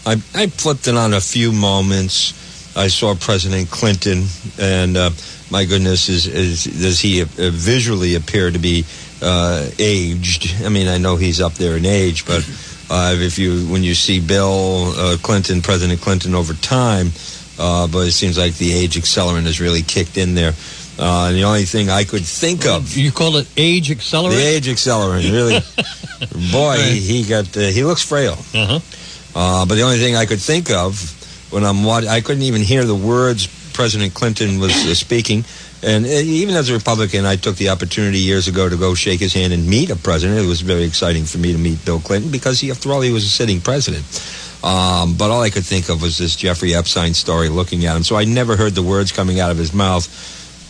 [0.04, 2.76] I, I flipped it on a few moments.
[2.76, 4.24] I saw President Clinton,
[4.58, 5.10] and uh,
[5.50, 8.84] my goodness, is, is does he uh, visually appear to be
[9.22, 10.64] uh, aged?
[10.64, 12.46] I mean, I know he's up there in age, but
[12.90, 17.08] uh, if you when you see Bill uh, Clinton, President Clinton, over time,
[17.62, 20.52] uh, but it seems like the age accelerant has really kicked in there.
[20.98, 24.36] Uh, the only thing I could think of, You call it age accelerant?
[24.36, 25.58] the age accelerant, really,
[26.52, 26.92] boy, Right.
[26.92, 28.36] he got uh, he looks frail.
[28.54, 28.80] Uh-huh.
[29.34, 31.00] Uh, but the only thing I could think of
[31.50, 35.44] when I'm watching, I couldn't even hear the words President Clinton was uh, speaking.
[35.82, 39.20] And uh, even as a Republican, I took the opportunity years ago to go shake
[39.20, 40.38] his hand and meet a president.
[40.44, 43.10] It was very exciting for me to meet Bill Clinton because, he, after all, he
[43.10, 44.04] was a sitting president.
[44.62, 48.04] Um, but all I could think of was this Jeffrey Epstein story looking at him.
[48.04, 50.06] So I never heard the words coming out of his mouth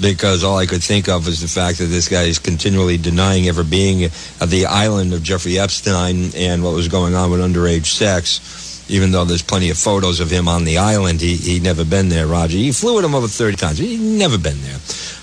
[0.00, 3.48] because all I could think of was the fact that this guy is continually denying
[3.48, 7.86] ever being at the island of Jeffrey Epstein and what was going on with underage
[7.86, 8.60] sex.
[8.88, 12.08] Even though there's plenty of photos of him on the island, he he never been
[12.08, 12.26] there.
[12.26, 13.78] Roger, he flew with him over 30 times.
[13.78, 14.80] He'd never been there.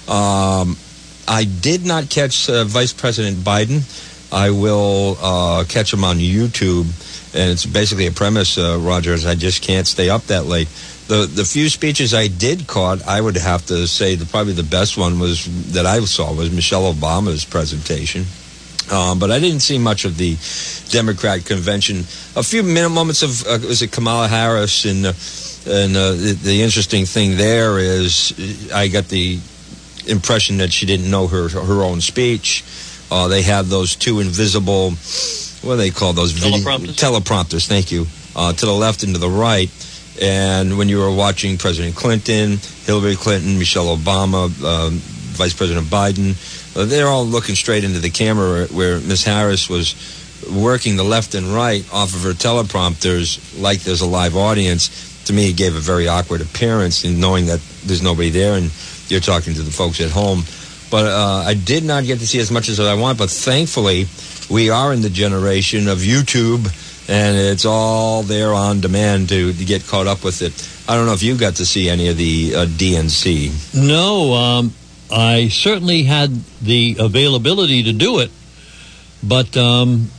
[0.07, 0.77] Um,
[1.27, 3.83] I did not catch uh, Vice President Biden.
[4.31, 6.85] I will uh, catch them on YouTube,
[7.33, 9.13] and it's basically a premise, uh, Roger.
[9.13, 10.67] Is I just can't stay up that late.
[11.07, 14.63] The the few speeches I did caught, I would have to say the probably the
[14.63, 18.25] best one was that I saw was Michelle Obama's presentation.
[18.91, 20.35] Um, but I didn't see much of the
[20.89, 21.99] Democrat convention.
[22.35, 25.13] A few minute moments of uh, was it Kamala Harris and uh,
[25.67, 28.33] and uh, the, the interesting thing there is
[28.73, 29.39] I got the
[30.07, 32.63] impression that she didn't know her her own speech.
[33.11, 34.91] Uh, they had those two invisible,
[35.61, 36.33] what do they call those?
[36.33, 36.95] Teleprompters?
[36.95, 37.67] teleprompters.
[37.67, 38.05] Thank you.
[38.35, 39.69] Uh, to the left and to the right.
[40.21, 44.93] And when you were watching President Clinton, Hillary Clinton, Michelle Obama, um,
[45.39, 46.35] Vice President Biden,
[46.75, 49.95] uh, they're all looking straight into the camera where Miss Harris was
[50.53, 55.23] working the left and right off of her teleprompters like there's a live audience.
[55.25, 58.71] To me, it gave a very awkward appearance in knowing that there's nobody there and
[59.07, 60.43] you're talking to the folks at home.
[60.89, 63.17] But uh, I did not get to see as much as I want.
[63.17, 64.07] But thankfully,
[64.49, 66.65] we are in the generation of YouTube,
[67.07, 70.89] and it's all there on demand to, to get caught up with it.
[70.89, 73.75] I don't know if you got to see any of the uh, DNC.
[73.75, 74.73] No, um,
[75.11, 76.31] I certainly had
[76.61, 78.31] the availability to do it,
[79.23, 80.09] but um,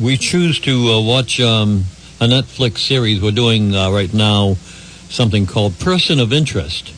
[0.00, 1.84] we choose to uh, watch um,
[2.20, 3.20] a Netflix series.
[3.20, 4.54] We're doing uh, right now
[5.10, 6.92] something called Person of Interest,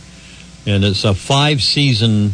[0.64, 2.32] and it's a five season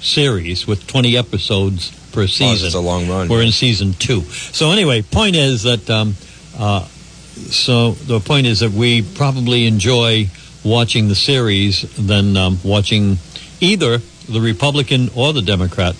[0.00, 2.66] series with 20 episodes per Oh, season.
[2.66, 3.28] it's a long run.
[3.28, 4.22] We're in season two.
[4.22, 6.14] So anyway, point is that um,
[6.58, 10.28] uh, so the point is that we probably enjoy
[10.64, 13.18] watching the series than um, watching
[13.60, 15.94] either the Republican or the Democrat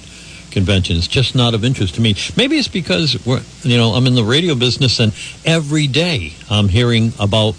[0.50, 0.96] convention.
[0.96, 2.14] It's just not of interest to me.
[2.36, 5.12] Maybe it's because we're you know I'm in the radio business and
[5.44, 7.54] every day I'm hearing about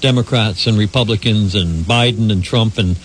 [0.00, 2.96] Democrats and Republicans and Biden and Trump and.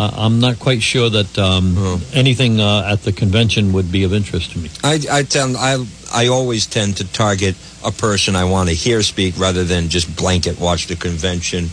[0.00, 4.14] Uh, I'm not quite sure that um, anything uh, at the convention would be of
[4.14, 4.70] interest to me.
[4.82, 9.02] I, I tend I I always tend to target a person I want to hear
[9.02, 11.68] speak rather than just blanket watch the convention.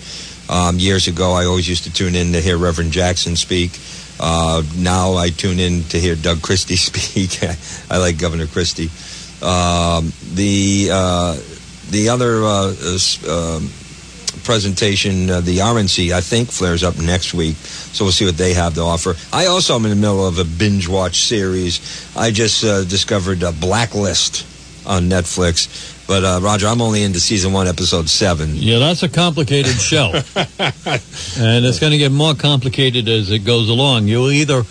[0.50, 3.80] Um, years ago, I always used to tune in to hear Reverend Jackson speak.
[4.20, 7.40] Uh, now I tune in to hear Doug Christie speak.
[7.90, 8.90] I like Governor Christie.
[9.42, 11.40] Um, the uh,
[11.92, 12.76] the other uh,
[13.30, 13.70] um,
[14.48, 17.58] presentation, uh, the RNC, I think flares up next week.
[17.58, 19.14] So we'll see what they have to offer.
[19.34, 21.82] I also am in the middle of a binge watch series.
[22.16, 24.46] I just uh, discovered a Blacklist
[24.88, 25.68] on Netflix.
[26.08, 28.56] But uh, Roger, I'm only into season one, episode seven.
[28.56, 33.68] Yeah, that's a complicated show, and it's going to get more complicated as it goes
[33.68, 34.08] along.
[34.08, 34.64] You'll either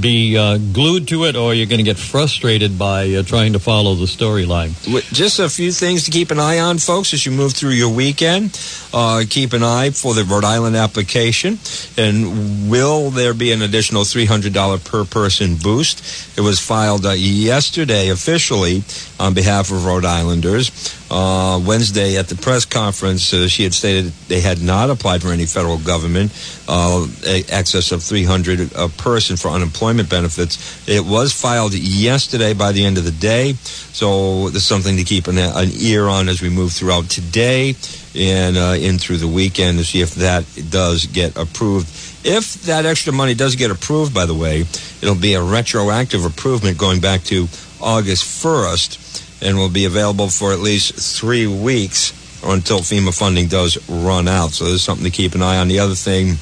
[0.00, 3.58] be uh, glued to it or you're going to get frustrated by uh, trying to
[3.58, 4.70] follow the storyline.
[5.12, 7.92] Just a few things to keep an eye on, folks, as you move through your
[7.92, 8.58] weekend.
[8.92, 11.58] Uh, keep an eye for the Rhode Island application.
[11.96, 16.38] And will there be an additional $300 per person boost?
[16.38, 18.82] It was filed uh, yesterday officially
[19.18, 20.70] on behalf of Rhode Islanders.
[21.08, 25.28] Uh, Wednesday at the press conference, uh, she had stated they had not applied for
[25.28, 26.32] any federal government
[26.68, 30.88] uh, excess of 300 a person for unemployment benefits.
[30.88, 35.28] It was filed yesterday by the end of the day, so there's something to keep
[35.28, 37.76] an, an ear on as we move throughout today
[38.16, 41.86] and uh, in through the weekend to see if that does get approved.
[42.26, 44.62] If that extra money does get approved, by the way,
[45.02, 47.46] it'll be a retroactive approval going back to
[47.80, 52.12] August 1st and will be available for at least three weeks
[52.44, 54.50] until FEMA funding does run out.
[54.50, 55.68] So there's something to keep an eye on.
[55.68, 56.36] The other thing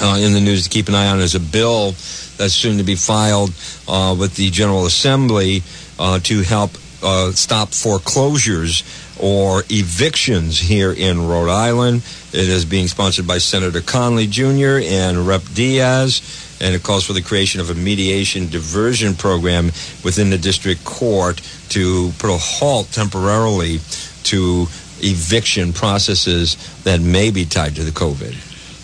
[0.00, 1.92] uh, in the news to keep an eye on is a bill
[2.36, 3.52] that's soon to be filed
[3.86, 5.62] uh, with the General Assembly
[5.98, 6.72] uh, to help
[7.02, 8.82] uh, stop foreclosures
[9.20, 12.02] or evictions here in Rhode Island.
[12.32, 14.80] It is being sponsored by Senator Conley Jr.
[14.82, 15.42] and Rep.
[15.54, 19.66] Diaz and it calls for the creation of a mediation diversion program
[20.04, 21.40] within the district court
[21.70, 23.78] to put a halt temporarily
[24.24, 24.66] to
[25.00, 28.34] eviction processes that may be tied to the COVID.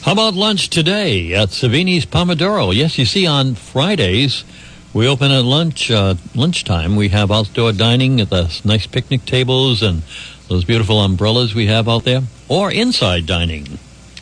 [0.03, 2.75] How about lunch today at Savini's Pomodoro?
[2.75, 4.45] Yes, you see, on Fridays,
[4.93, 6.97] we open at lunch uh, lunchtime.
[6.97, 10.03] We have outdoor dining at the nice picnic tables and
[10.49, 13.79] those beautiful umbrellas we have out there, or inside dining.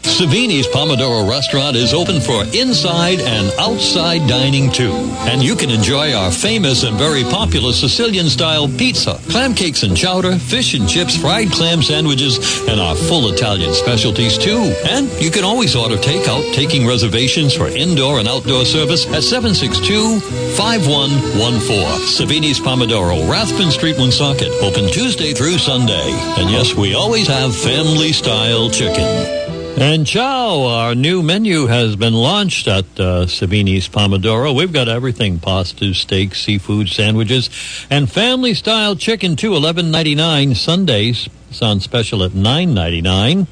[0.09, 4.93] Savini's Pomodoro Restaurant is open for inside and outside dining too.
[5.29, 9.97] And you can enjoy our famous and very popular Sicilian style pizza, clam cakes and
[9.97, 14.75] chowder, fish and chips, fried clam sandwiches, and our full Italian specialties too.
[14.89, 22.09] And you can always order takeout, taking reservations for indoor and outdoor service at 762-5114.
[22.09, 26.11] Savini's Pomodoro, Rathbun Street, Woonsocket, open Tuesday through Sunday.
[26.39, 29.38] And yes, we always have family style chicken.
[29.81, 34.53] And ciao, our new menu has been launched at uh, Savini's Pomodoro.
[34.53, 37.49] We've got everything: pasta, steak, seafood, sandwiches,
[37.89, 39.55] and family-style chicken too.
[39.55, 41.29] Eleven ninety nine Sundays.
[41.49, 43.47] It's on special at nine ninety nine.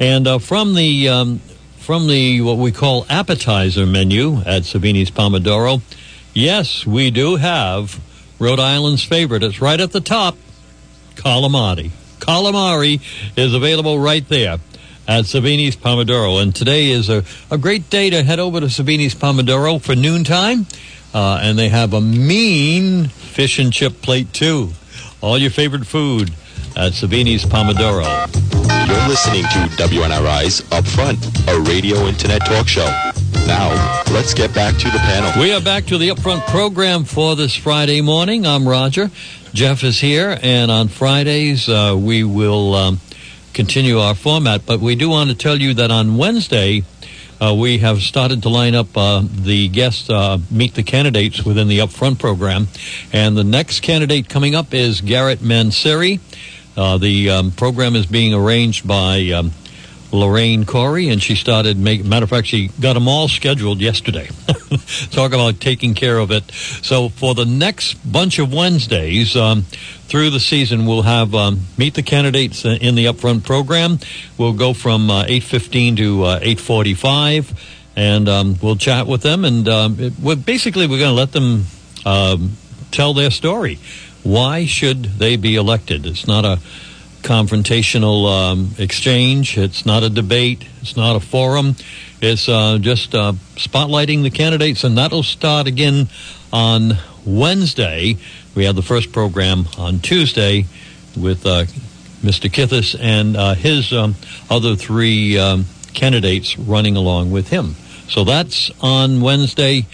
[0.00, 1.40] And uh, from the um,
[1.76, 5.82] from the what we call appetizer menu at Savini's Pomodoro,
[6.32, 8.00] yes, we do have
[8.38, 9.42] Rhode Island's favorite.
[9.42, 10.34] It's right at the top,
[11.16, 11.90] calamari.
[12.20, 13.02] Calamari
[13.36, 14.58] is available right there
[15.08, 16.40] at Savini's Pomodoro.
[16.40, 20.66] And today is a, a great day to head over to Savini's Pomodoro for noontime.
[21.14, 24.70] Uh, and they have a mean fish and chip plate, too.
[25.22, 26.30] All your favorite food
[26.76, 28.04] at Savini's Pomodoro.
[28.86, 32.86] You're listening to WNRI's Upfront, a radio internet talk show.
[33.46, 35.32] Now, let's get back to the panel.
[35.40, 38.46] We are back to the Upfront program for this Friday morning.
[38.46, 39.10] I'm Roger.
[39.54, 42.74] Jeff is here, and on Fridays, uh, we will.
[42.74, 43.00] Um,
[43.52, 44.66] continue our format.
[44.66, 46.84] But we do want to tell you that on Wednesday,
[47.40, 51.68] uh, we have started to line up uh, the guests, uh, meet the candidates within
[51.68, 52.68] the Upfront program.
[53.12, 56.20] And the next candidate coming up is Garrett Mancieri.
[56.76, 59.52] Uh, the um, program is being arranged by um,
[60.10, 62.04] Lorraine Corey, and she started make.
[62.04, 64.28] Matter of fact, she got them all scheduled yesterday.
[65.10, 66.50] Talk about taking care of it.
[66.50, 71.94] So for the next bunch of Wednesdays um, through the season, we'll have um, meet
[71.94, 73.98] the candidates in the upfront program.
[74.38, 77.52] We'll go from uh, eight fifteen to uh, eight forty five,
[77.94, 79.44] and um, we'll chat with them.
[79.44, 81.64] And um, it, we're, basically, we're going to let them
[82.06, 82.52] um,
[82.90, 83.78] tell their story.
[84.22, 86.06] Why should they be elected?
[86.06, 86.58] It's not a
[87.22, 89.58] confrontational um, exchange.
[89.58, 90.64] It's not a debate.
[90.80, 91.76] It's not a forum.
[92.20, 96.08] It's uh, just uh, spotlighting the candidates, and that'll start again
[96.52, 96.92] on
[97.24, 98.16] Wednesday.
[98.54, 100.66] We have the first program on Tuesday
[101.16, 101.64] with uh,
[102.22, 102.50] Mr.
[102.50, 104.14] Kithis and uh, his um,
[104.50, 107.76] other three um, candidates running along with him.
[108.08, 109.86] So that's on Wednesday.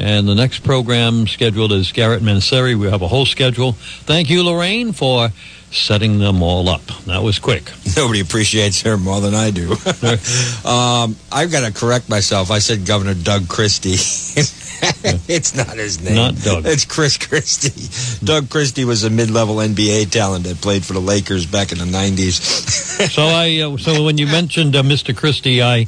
[0.00, 2.74] And the next program scheduled is Garrett Mancieri.
[2.74, 3.72] We have a whole schedule.
[3.72, 5.28] Thank you, Lorraine, for
[5.70, 6.84] setting them all up.
[7.06, 7.70] That was quick.
[7.96, 9.72] Nobody appreciates her more than I do.
[10.68, 12.50] um, I've got to correct myself.
[12.50, 13.90] I said Governor Doug Christie.
[15.28, 16.14] it's not his name.
[16.14, 16.64] Not Doug.
[16.66, 18.24] It's Chris Christie.
[18.24, 21.84] Doug Christie was a mid-level NBA talent that played for the Lakers back in the
[21.84, 23.10] 90s.
[23.10, 25.14] so I, uh, so when you mentioned uh, Mr.
[25.14, 25.86] Christie, I,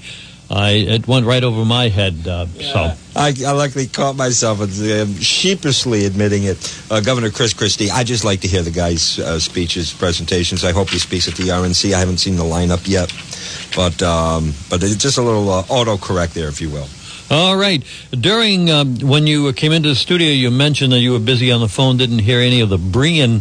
[0.52, 2.28] I, it went right over my head.
[2.28, 6.58] Uh, So I, I luckily caught myself um, sheepishly admitting it.
[6.90, 10.62] Uh, Governor Chris Christie, I just like to hear the guy's uh, speeches, presentations.
[10.64, 11.94] I hope he speaks at the RNC.
[11.94, 13.10] I haven't seen the lineup yet,
[13.74, 16.88] but um, but it's just a little uh, autocorrect there, if you will.
[17.30, 17.82] All right.
[18.10, 21.60] During um, when you came into the studio, you mentioned that you were busy on
[21.60, 23.40] the phone, didn't hear any of the Brien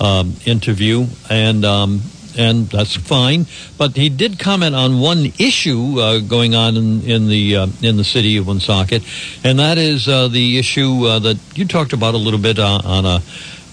[0.00, 2.02] um, interview, and um,
[2.36, 3.46] and that's fine.
[3.78, 7.96] But he did comment on one issue uh, going on in, in the uh, in
[7.96, 9.02] the city of Woonsocket,
[9.44, 12.84] and that is uh, the issue uh, that you talked about a little bit on,
[12.84, 13.22] on a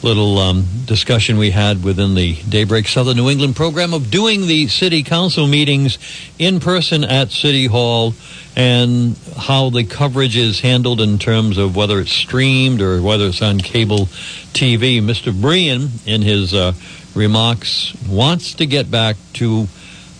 [0.01, 4.67] little um, discussion we had within the Daybreak Southern New England program of doing the
[4.67, 5.97] city council meetings
[6.37, 8.13] in person at City Hall
[8.55, 13.41] and how the coverage is handled in terms of whether it's streamed or whether it's
[13.41, 14.05] on cable
[14.53, 15.01] TV.
[15.01, 15.39] Mr.
[15.39, 16.73] Brien, in his uh,
[17.15, 19.67] remarks, wants to get back to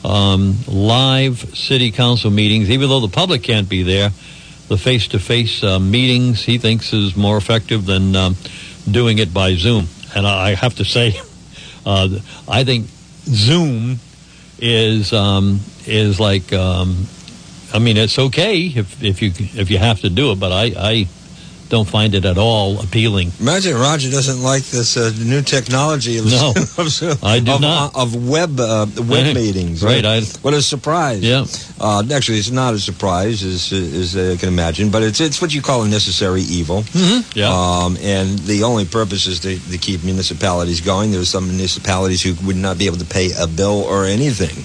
[0.03, 4.09] um, live city council meetings, even though the public can't be there.
[4.67, 8.35] The face-to-face uh, meetings he thinks is more effective than um,
[8.89, 9.87] doing it by Zoom.
[10.15, 11.19] And I have to say,
[11.85, 12.87] uh, I think
[13.25, 13.99] Zoom
[14.59, 17.05] is um, is like um,
[17.73, 20.73] I mean it's okay if if you if you have to do it, but I,
[20.77, 21.07] I
[21.69, 23.31] don't find it at all appealing.
[23.39, 27.95] Imagine Roger doesn't like this uh, new technology of, No, of, I do of, not.
[27.95, 29.35] of web uh, web Right.
[29.35, 29.83] meetings.
[29.83, 31.21] Right, I- what a surprise!
[31.21, 31.45] Yeah.
[31.79, 35.53] Uh, actually, it's not a surprise, as as I can imagine, but it's it's what
[35.53, 36.81] you call a necessary evil.
[36.81, 37.37] Mm-hmm.
[37.37, 37.49] Yeah.
[37.53, 41.11] Um, and the only purpose is to, to keep municipalities going.
[41.11, 44.63] There's some municipalities who would not be able to pay a bill or anything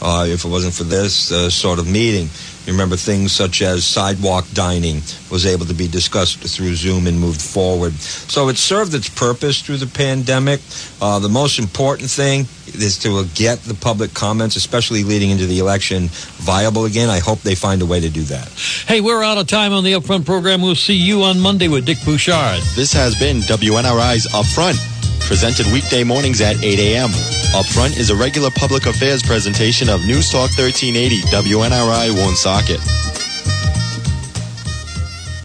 [0.00, 2.28] uh, if it wasn't for this uh, sort of meeting.
[2.68, 4.96] You remember things such as sidewalk dining
[5.30, 7.94] was able to be discussed through Zoom and moved forward.
[7.94, 10.60] So it served its purpose through the pandemic.
[11.00, 15.46] Uh, the most important thing is to uh, get the public comments, especially leading into
[15.46, 17.08] the election, viable again.
[17.08, 18.50] I hope they find a way to do that.
[18.86, 20.60] Hey, we're out of time on the Upfront program.
[20.60, 22.60] We'll see you on Monday with Dick Bouchard.
[22.76, 24.76] This has been WNRI's Upfront,
[25.20, 27.10] presented weekday mornings at 8 a.m.
[27.54, 33.27] Upfront is a regular public affairs presentation of News Talk 1380 WNRI Woonsocket.